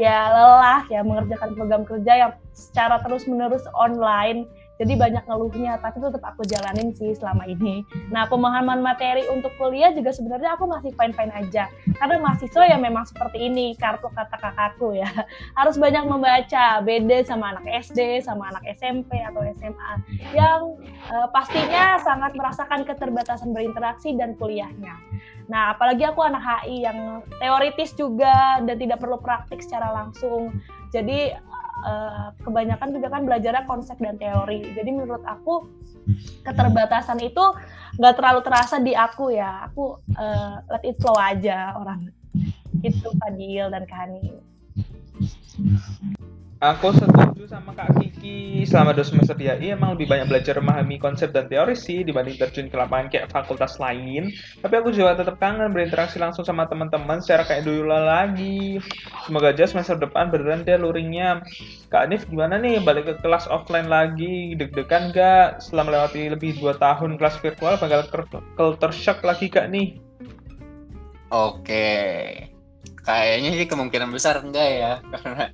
ya 0.00 0.32
lelah 0.32 0.88
ya 0.88 1.04
mengerjakan 1.04 1.52
program 1.52 1.82
kerja 1.84 2.12
yang 2.16 2.32
secara 2.56 3.02
terus-menerus 3.04 3.66
online 3.76 4.48
jadi 4.80 4.96
banyak 4.96 5.28
ngeluhnya 5.28 5.76
tapi 5.84 6.00
tetap 6.00 6.24
aku 6.24 6.40
jalanin 6.48 6.88
sih 6.96 7.12
selama 7.12 7.44
ini. 7.44 7.84
Nah 8.08 8.24
pemahaman 8.24 8.80
materi 8.80 9.28
untuk 9.28 9.52
kuliah 9.60 9.92
juga 9.92 10.08
sebenarnya 10.08 10.56
aku 10.56 10.64
masih 10.64 10.96
fine 10.96 11.12
fine 11.12 11.28
aja. 11.36 11.68
Karena 12.00 12.16
mahasiswa 12.16 12.64
ya 12.64 12.80
memang 12.80 13.04
seperti 13.04 13.44
ini 13.44 13.76
kartu 13.76 14.08
kata 14.08 14.40
kakakku 14.40 14.96
ya. 14.96 15.04
Harus 15.60 15.76
banyak 15.76 16.08
membaca 16.08 16.80
beda 16.80 17.28
sama 17.28 17.52
anak 17.52 17.68
SD 17.84 18.24
sama 18.24 18.48
anak 18.56 18.64
SMP 18.72 19.20
atau 19.20 19.44
SMA 19.60 19.92
yang 20.32 20.80
uh, 21.12 21.28
pastinya 21.28 22.00
sangat 22.00 22.32
merasakan 22.32 22.88
keterbatasan 22.88 23.52
berinteraksi 23.52 24.16
dan 24.16 24.32
kuliahnya. 24.40 24.96
Nah, 25.50 25.74
apalagi 25.74 26.06
aku 26.06 26.22
anak 26.22 26.40
HI 26.40 26.86
yang 26.86 27.26
teoritis 27.42 27.92
juga 27.98 28.62
dan 28.62 28.78
tidak 28.78 29.02
perlu 29.02 29.18
praktik 29.18 29.60
secara 29.60 29.90
langsung. 29.90 30.54
Jadi 30.94 31.34
uh, 31.84 32.28
kebanyakan 32.44 32.88
juga 32.96 33.08
kan 33.12 33.22
belajarnya 33.24 33.64
konsep 33.68 33.96
dan 34.00 34.16
teori. 34.16 34.72
Jadi 34.74 34.90
menurut 34.92 35.24
aku 35.24 35.68
keterbatasan 36.42 37.20
itu 37.20 37.44
nggak 38.00 38.14
terlalu 38.16 38.40
terasa 38.44 38.76
di 38.80 38.92
aku 38.96 39.34
ya. 39.34 39.68
Aku 39.70 40.00
uh, 40.16 40.54
let 40.70 40.82
it 40.84 40.96
flow 40.98 41.16
aja 41.16 41.76
orang. 41.76 42.08
Itu 42.80 43.12
Fadil 43.20 43.68
dan 43.68 43.84
Kani. 43.84 44.40
Aku 46.60 46.92
setuju 46.92 47.48
sama 47.48 47.72
Kak 47.72 47.96
Kiki. 47.96 48.68
Selama 48.68 48.92
dua 48.92 49.00
semester 49.00 49.32
di 49.32 49.48
AI 49.48 49.72
emang 49.72 49.96
lebih 49.96 50.12
banyak 50.12 50.28
belajar 50.28 50.60
memahami 50.60 51.00
konsep 51.00 51.32
dan 51.32 51.48
teori 51.48 51.72
sih 51.72 52.04
dibanding 52.04 52.36
terjun 52.36 52.68
ke 52.68 52.76
lapangan 52.76 53.08
kayak 53.08 53.32
fakultas 53.32 53.80
lain. 53.80 54.28
Tapi 54.60 54.74
aku 54.76 54.92
juga 54.92 55.16
tetap 55.16 55.40
kangen 55.40 55.72
berinteraksi 55.72 56.20
langsung 56.20 56.44
sama 56.44 56.68
teman-teman 56.68 57.24
secara 57.24 57.48
kayak 57.48 57.64
dulu 57.64 57.88
lagi. 57.88 58.76
Semoga 59.24 59.56
aja 59.56 59.72
semester 59.72 59.96
depan 59.96 60.28
beneran 60.28 60.60
deh 60.68 60.76
luringnya. 60.76 61.40
Kak 61.88 62.12
Anif 62.12 62.28
gimana 62.28 62.60
nih 62.60 62.84
balik 62.84 63.08
ke 63.08 63.14
kelas 63.24 63.48
offline 63.48 63.88
lagi? 63.88 64.52
Deg-degan 64.52 65.16
gak? 65.16 65.64
Setelah 65.64 65.88
melewati 65.88 66.28
lebih 66.28 66.60
dua 66.60 66.76
tahun 66.76 67.16
kelas 67.16 67.40
virtual 67.40 67.80
bakal 67.80 68.04
culture 68.60 68.92
shock 68.92 69.24
lagi 69.24 69.48
Kak 69.48 69.72
nih? 69.72 69.96
Oke. 71.32 71.88
Kayaknya 73.04 73.50
sih 73.56 73.66
kemungkinan 73.66 74.10
besar 74.12 74.44
enggak 74.44 74.68
ya 74.68 74.92
karena 75.14 75.44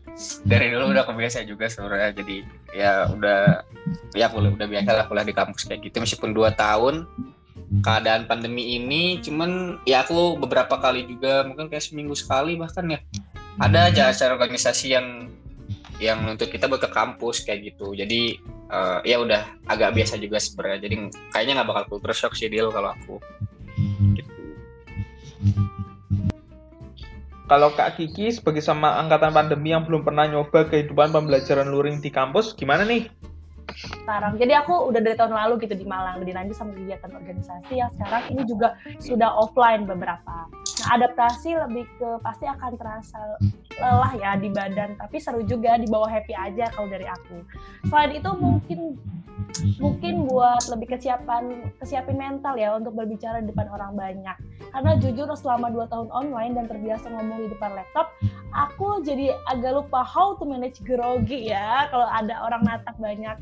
dari 0.42 0.66
dulu 0.74 0.92
udah 0.92 1.04
kebiasa 1.06 1.46
juga 1.46 1.70
sebenarnya 1.70 2.10
jadi 2.18 2.36
ya 2.74 2.92
udah 3.10 3.62
ya 4.18 4.26
boleh 4.30 4.50
udah 4.54 4.66
biasa 4.66 4.90
lah 4.92 5.04
kuliah 5.06 5.26
di 5.26 5.34
kampus 5.34 5.66
kayak 5.66 5.86
gitu. 5.86 6.02
Meskipun 6.02 6.34
dua 6.34 6.52
tahun 6.54 7.06
keadaan 7.82 8.30
pandemi 8.30 8.78
ini 8.78 9.18
cuman 9.22 9.82
ya 9.86 10.06
aku 10.06 10.38
beberapa 10.38 10.78
kali 10.78 11.06
juga 11.06 11.42
mungkin 11.42 11.66
kayak 11.66 11.82
seminggu 11.82 12.14
sekali 12.14 12.54
bahkan 12.54 12.86
ya 12.86 13.00
ada 13.58 13.90
aja 13.90 14.02
acara 14.12 14.38
organisasi 14.38 14.94
yang 14.94 15.32
yang 15.96 16.20
untuk 16.28 16.52
kita 16.52 16.68
buat 16.68 16.84
ke 16.84 16.90
kampus 16.92 17.42
kayak 17.42 17.72
gitu. 17.72 17.96
Jadi 17.96 18.36
uh, 18.68 19.00
ya 19.00 19.16
udah 19.16 19.48
agak 19.64 19.96
biasa 19.96 20.20
juga 20.20 20.36
sebenarnya. 20.36 20.88
Jadi 20.88 20.94
kayaknya 21.32 21.62
nggak 21.62 21.68
bakal 21.72 21.84
culture 21.96 22.16
shock 22.16 22.36
sih 22.36 22.52
deal 22.52 22.68
kalau 22.68 22.92
aku. 22.92 23.16
gitu 24.16 24.36
kalau 27.46 27.70
Kak 27.74 27.94
Kiki 27.98 28.34
sebagai 28.34 28.62
sama 28.62 28.98
angkatan 28.98 29.30
pandemi 29.30 29.70
yang 29.70 29.86
belum 29.86 30.02
pernah 30.02 30.26
nyoba 30.26 30.66
kehidupan 30.66 31.14
pembelajaran 31.14 31.70
luring 31.70 32.02
di 32.02 32.10
kampus, 32.10 32.58
gimana 32.58 32.82
nih? 32.82 33.06
Sekarang, 33.76 34.38
jadi 34.38 34.62
aku 34.62 34.88
udah 34.88 35.00
dari 35.02 35.18
tahun 35.18 35.34
lalu 35.34 35.66
gitu 35.66 35.74
di 35.76 35.86
Malang, 35.86 36.22
dilanjut 36.22 36.56
sama 36.56 36.72
kegiatan 36.72 37.12
organisasi 37.12 37.72
yang 37.76 37.90
sekarang 37.98 38.22
ini 38.32 38.42
juga 38.46 38.78
sudah 39.02 39.30
offline 39.36 39.84
beberapa. 39.84 40.48
Nah, 40.50 40.88
adaptasi 40.96 41.58
lebih 41.66 41.84
ke 41.98 42.08
pasti 42.22 42.46
akan 42.48 42.72
terasa 42.78 43.18
lelah 43.76 44.12
ya 44.16 44.30
di 44.40 44.48
badan, 44.52 44.96
tapi 44.96 45.20
seru 45.20 45.44
juga 45.44 45.76
di 45.76 45.88
bawah 45.88 46.08
happy 46.08 46.32
aja 46.32 46.72
kalau 46.72 46.88
dari 46.88 47.04
aku. 47.04 47.44
Selain 47.88 48.12
itu 48.16 48.30
mungkin 48.36 48.96
mungkin 49.80 50.28
buat 50.28 50.68
lebih 50.68 50.96
kesiapan 50.96 51.72
kesiapin 51.80 52.16
mental 52.16 52.56
ya 52.56 52.76
untuk 52.76 52.96
berbicara 52.96 53.40
di 53.44 53.52
depan 53.52 53.68
orang 53.68 53.92
banyak 53.96 54.36
karena 54.72 54.92
jujur 55.00 55.28
selama 55.36 55.72
dua 55.72 55.88
tahun 55.88 56.08
online 56.12 56.56
dan 56.56 56.64
terbiasa 56.68 57.08
ngomong 57.08 57.44
di 57.44 57.48
depan 57.52 57.76
laptop 57.76 58.12
aku 58.52 59.04
jadi 59.04 59.36
agak 59.48 59.80
lupa 59.80 60.00
how 60.04 60.36
to 60.36 60.44
manage 60.48 60.80
grogi 60.84 61.52
ya 61.52 61.88
kalau 61.92 62.08
ada 62.08 62.36
orang 62.44 62.64
natap 62.64 62.96
banyak 62.96 63.36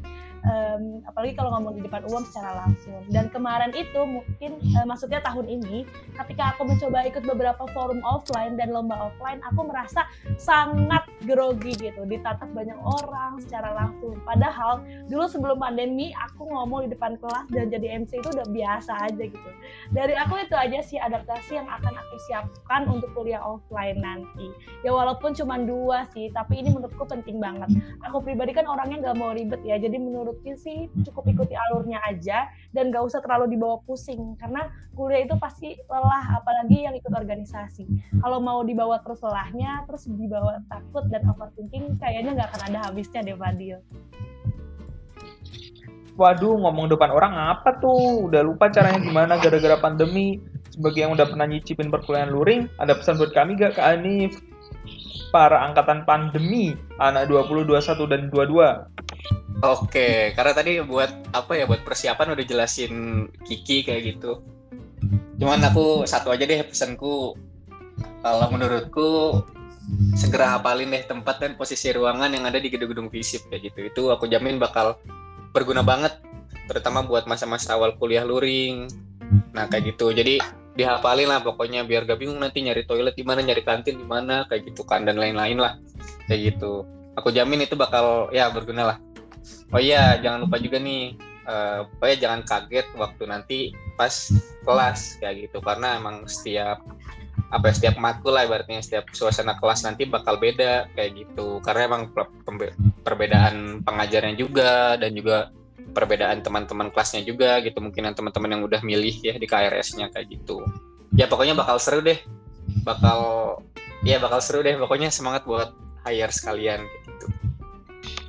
um, 0.45 1.01
apalagi 1.09 1.35
kalau 1.37 1.57
ngomong 1.57 1.81
di 1.81 1.83
depan 1.85 2.05
umum 2.09 2.23
secara 2.29 2.65
langsung. 2.65 3.01
Dan 3.11 3.33
kemarin 3.33 3.73
itu 3.73 4.01
mungkin 4.05 4.61
uh, 4.77 4.87
maksudnya 4.87 5.21
tahun 5.25 5.49
ini 5.49 5.89
ketika 6.23 6.55
aku 6.55 6.69
mencoba 6.69 7.09
ikut 7.09 7.25
beberapa 7.25 7.65
forum 7.73 8.01
offline 8.05 8.57
dan 8.61 8.71
lomba 8.71 9.11
offline, 9.11 9.41
aku 9.45 9.67
merasa 9.67 10.07
sangat 10.37 11.05
grogi 11.25 11.75
gitu, 11.81 12.05
ditatap 12.05 12.49
banyak 12.53 12.77
orang 12.85 13.41
secara 13.41 13.73
langsung. 13.73 14.21
Padahal 14.23 14.85
dulu 15.09 15.25
sebelum 15.27 15.57
pandemi 15.59 16.13
aku 16.15 16.45
ngomong 16.49 16.89
di 16.89 16.89
depan 16.93 17.17
kelas 17.19 17.49
dan 17.51 17.73
jadi 17.73 18.05
MC 18.05 18.21
itu 18.21 18.29
udah 18.31 18.49
biasa 18.53 18.93
aja 19.11 19.25
gitu. 19.25 19.51
Dari 19.97 20.15
aku 20.15 20.45
itu 20.45 20.55
aja 20.55 20.79
sih 20.85 21.01
adaptasi 21.01 21.57
yang 21.57 21.69
akan 21.69 21.93
aku 21.97 22.15
siapkan 22.29 22.85
untuk 22.89 23.11
kuliah 23.17 23.41
offline 23.41 23.99
nanti. 24.01 24.53
Ya 24.85 24.93
walaupun 24.93 25.33
cuma 25.33 25.57
dua 25.57 26.05
sih, 26.13 26.29
tapi 26.37 26.61
ini 26.61 26.71
menurutku 26.73 27.09
penting 27.09 27.41
banget. 27.41 27.73
Aku 28.05 28.21
pribadi 28.21 28.53
kan 28.53 28.69
orangnya 28.69 29.11
nggak 29.11 29.17
mau 29.17 29.33
ribet 29.33 29.65
ya, 29.65 29.81
jadi 29.81 29.97
menurut 29.97 30.34
menurutku 30.35 30.59
sih 30.59 30.91
cukup 31.07 31.25
ikuti 31.31 31.55
alurnya 31.55 32.03
aja 32.03 32.51
dan 32.75 32.91
gak 32.91 33.07
usah 33.07 33.23
terlalu 33.23 33.55
dibawa 33.55 33.79
pusing 33.87 34.35
karena 34.43 34.67
kuliah 34.99 35.23
itu 35.23 35.39
pasti 35.39 35.79
lelah 35.87 36.43
apalagi 36.43 36.83
yang 36.83 36.95
ikut 36.99 37.11
organisasi 37.15 37.87
kalau 38.19 38.43
mau 38.43 38.67
dibawa 38.67 38.99
terus 39.07 39.23
lelahnya 39.23 39.87
terus 39.87 40.11
dibawa 40.11 40.59
takut 40.67 41.07
dan 41.11 41.23
overthinking 41.31 41.95
kayaknya 42.03 42.35
nggak 42.35 42.51
akan 42.51 42.63
ada 42.75 42.79
habisnya 42.91 43.23
deh 43.23 43.39
Fadil 43.39 43.79
Waduh, 46.15 46.55
ngomong 46.63 46.87
depan 46.95 47.11
orang 47.11 47.35
apa 47.35 47.75
tuh? 47.83 48.31
Udah 48.31 48.47
lupa 48.47 48.71
caranya 48.71 49.03
gimana 49.03 49.35
gara-gara 49.35 49.75
pandemi. 49.83 50.39
Sebagai 50.71 51.03
yang 51.03 51.19
udah 51.19 51.27
pernah 51.27 51.43
nyicipin 51.51 51.91
perkuliahan 51.91 52.31
luring, 52.31 52.71
ada 52.79 52.95
pesan 52.95 53.19
buat 53.19 53.35
kami 53.35 53.59
gak 53.59 53.75
ke 53.75 53.83
Anif? 53.83 54.39
Para 55.35 55.67
angkatan 55.67 56.07
pandemi, 56.07 56.79
anak 57.03 57.27
20, 57.27 57.67
21, 57.67 58.07
dan 58.07 58.31
22. 58.31 59.04
Oke, 59.63 60.35
karena 60.35 60.53
tadi 60.57 60.83
buat 60.83 61.31
apa 61.31 61.55
ya 61.55 61.71
buat 61.71 61.87
persiapan 61.87 62.35
udah 62.35 62.45
jelasin 62.47 62.93
Kiki 63.47 63.87
kayak 63.87 64.03
gitu. 64.17 64.43
Cuman 65.39 65.63
aku 65.63 66.03
satu 66.11 66.35
aja 66.35 66.43
deh 66.43 66.59
pesanku. 66.67 67.39
Kalau 68.25 68.47
menurutku 68.51 69.39
segera 70.19 70.59
hafalin 70.59 70.91
deh 70.91 71.05
tempat 71.07 71.39
dan 71.39 71.55
posisi 71.55 71.93
ruangan 71.95 72.35
yang 72.35 72.49
ada 72.49 72.59
di 72.59 72.67
gedung-gedung 72.73 73.13
visip 73.13 73.47
kayak 73.47 73.71
gitu. 73.71 73.79
Itu 73.87 74.03
aku 74.11 74.27
jamin 74.27 74.59
bakal 74.59 74.99
berguna 75.55 75.87
banget 75.87 76.19
terutama 76.67 77.07
buat 77.07 77.29
masa-masa 77.31 77.79
awal 77.79 77.95
kuliah 77.95 78.27
luring. 78.27 78.91
Nah, 79.55 79.71
kayak 79.71 79.95
gitu. 79.95 80.11
Jadi 80.11 80.43
dihafalin 80.75 81.31
lah 81.31 81.39
pokoknya 81.47 81.87
biar 81.87 82.03
gak 82.11 82.19
bingung 82.19 82.43
nanti 82.43 82.59
nyari 82.59 82.83
toilet 82.83 83.15
di 83.15 83.23
mana, 83.23 83.39
nyari 83.39 83.63
kantin 83.63 84.03
di 84.03 84.07
mana 84.09 84.51
kayak 84.51 84.75
gitu 84.75 84.83
kan 84.83 85.07
dan 85.07 85.15
lain-lain 85.15 85.63
lah. 85.63 85.79
Kayak 86.27 86.59
gitu. 86.59 86.83
Aku 87.15 87.31
jamin 87.31 87.63
itu 87.63 87.79
bakal 87.79 88.35
ya 88.35 88.51
berguna 88.51 88.91
lah 88.91 88.99
oh 89.73 89.81
iya 89.81 90.19
jangan 90.21 90.49
lupa 90.49 90.57
juga 90.61 90.81
nih 90.81 91.15
uh, 91.49 91.89
pokoknya 91.97 92.17
jangan 92.29 92.41
kaget 92.45 92.87
waktu 92.97 93.23
nanti 93.29 93.59
pas 93.95 94.13
kelas 94.65 95.21
kayak 95.21 95.49
gitu. 95.49 95.59
Karena 95.61 96.01
emang 96.01 96.27
setiap 96.27 96.83
apa 97.53 97.71
ya, 97.71 97.75
setiap 97.77 97.97
matkul 98.03 98.35
lah 98.35 98.49
ibaratnya 98.49 98.83
setiap 98.83 99.07
suasana 99.15 99.55
kelas 99.61 99.87
nanti 99.87 100.09
bakal 100.09 100.41
beda 100.41 100.91
kayak 100.97 101.25
gitu. 101.25 101.61
Karena 101.63 101.87
emang 101.87 102.11
perbedaan 103.05 103.85
pengajarnya 103.85 104.35
juga 104.35 104.99
dan 104.99 105.15
juga 105.15 105.53
perbedaan 105.95 106.43
teman-teman 106.43 106.91
kelasnya 106.91 107.23
juga 107.23 107.61
gitu. 107.63 107.79
Mungkin 107.79 108.11
teman-teman 108.17 108.51
yang 108.59 108.63
udah 108.67 108.81
milih 108.83 109.15
ya 109.23 109.35
di 109.39 109.47
KRS-nya 109.47 110.11
kayak 110.11 110.33
gitu. 110.33 110.65
Ya 111.15 111.31
pokoknya 111.31 111.55
bakal 111.55 111.79
seru 111.79 112.03
deh. 112.03 112.19
Bakal 112.83 113.21
ya 114.03 114.19
bakal 114.19 114.43
seru 114.43 114.67
deh. 114.67 114.75
Pokoknya 114.75 115.13
semangat 115.15 115.47
buat 115.47 115.71
hire 116.05 116.33
sekalian 116.35 116.85
gitu 116.85 117.44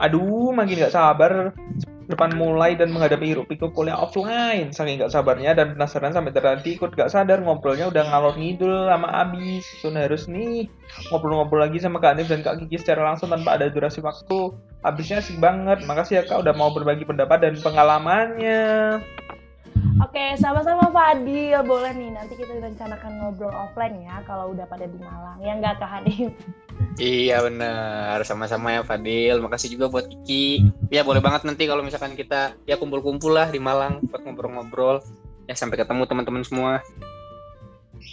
Aduh, 0.04 0.52
makin 0.52 0.84
gak 0.84 0.96
sabar 0.96 1.56
depan 2.06 2.38
mulai 2.38 2.78
dan 2.78 2.94
menghadapi 2.94 3.34
hiruk 3.34 3.50
pikuk 3.50 3.74
kuliah 3.74 3.98
offline. 3.98 4.70
Saking 4.70 5.02
gak 5.02 5.14
sabarnya 5.14 5.58
dan 5.58 5.74
penasaran 5.74 6.14
sampai 6.14 6.36
tadi 6.36 6.78
ikut 6.78 6.94
gak 6.94 7.10
sadar 7.10 7.42
ngobrolnya 7.42 7.90
udah 7.90 8.04
ngalor 8.06 8.36
ngidul 8.38 8.92
lama 8.92 9.08
abis. 9.26 9.66
Sun 9.82 9.98
harus 9.98 10.30
nih 10.30 10.70
ngobrol-ngobrol 11.10 11.66
lagi 11.66 11.82
sama 11.82 11.98
Kak 12.04 12.20
Anif 12.20 12.30
dan 12.30 12.46
Kak 12.46 12.62
Kiki 12.62 12.78
secara 12.78 13.08
langsung 13.08 13.32
tanpa 13.32 13.58
ada 13.58 13.72
durasi 13.72 14.04
waktu. 14.04 14.54
Habisnya 14.86 15.24
asik 15.24 15.42
banget. 15.42 15.82
Makasih 15.88 16.22
ya 16.22 16.24
Kak 16.28 16.46
udah 16.46 16.54
mau 16.54 16.70
berbagi 16.70 17.08
pendapat 17.08 17.42
dan 17.42 17.56
pengalamannya. 17.64 19.02
Oke, 20.04 20.36
sama-sama 20.36 20.92
Fadil. 20.92 21.56
Boleh 21.64 21.96
nih, 21.96 22.12
nanti 22.12 22.36
kita 22.36 22.52
rencanakan 22.60 23.12
ngobrol 23.20 23.52
offline 23.52 24.04
ya 24.04 24.20
kalau 24.28 24.52
udah 24.52 24.68
pada 24.68 24.88
di 24.88 25.00
Malang. 25.00 25.40
Ya 25.40 25.56
nggak 25.56 25.80
Kak 25.80 25.88
Hanif? 25.88 26.36
Iya 26.96 27.44
benar, 27.44 28.24
sama-sama 28.24 28.72
ya 28.72 28.82
Fadil. 28.88 29.44
Makasih 29.44 29.76
juga 29.76 29.92
buat 29.92 30.08
Kiki. 30.08 30.64
Ya 30.88 31.04
boleh 31.04 31.20
banget 31.20 31.44
nanti 31.44 31.68
kalau 31.68 31.84
misalkan 31.84 32.16
kita 32.16 32.56
ya 32.64 32.80
kumpul-kumpul 32.80 33.36
lah 33.36 33.52
di 33.52 33.60
Malang 33.60 34.00
buat 34.08 34.24
ngobrol-ngobrol. 34.24 35.04
Ya 35.46 35.60
sampai 35.60 35.76
ketemu 35.84 36.08
teman-teman 36.08 36.44
semua. 36.48 36.80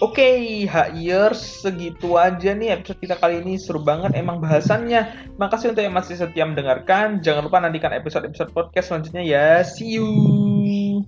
Oke, 0.00 0.18
okay, 0.18 0.66
H-Years, 0.66 1.62
segitu 1.62 2.18
aja 2.18 2.56
nih 2.56 2.74
episode 2.74 2.98
kita 2.98 3.14
kali 3.22 3.38
ini. 3.44 3.54
Seru 3.54 3.86
banget 3.86 4.18
emang 4.18 4.42
bahasannya. 4.42 5.30
Makasih 5.38 5.76
untuk 5.76 5.84
yang 5.86 5.94
masih 5.94 6.18
setia 6.18 6.42
mendengarkan. 6.42 7.22
Jangan 7.22 7.46
lupa 7.46 7.62
nantikan 7.62 7.94
episode-episode 7.94 8.50
podcast 8.50 8.90
selanjutnya 8.90 9.22
ya. 9.22 9.62
See 9.62 10.00
you! 10.00 11.06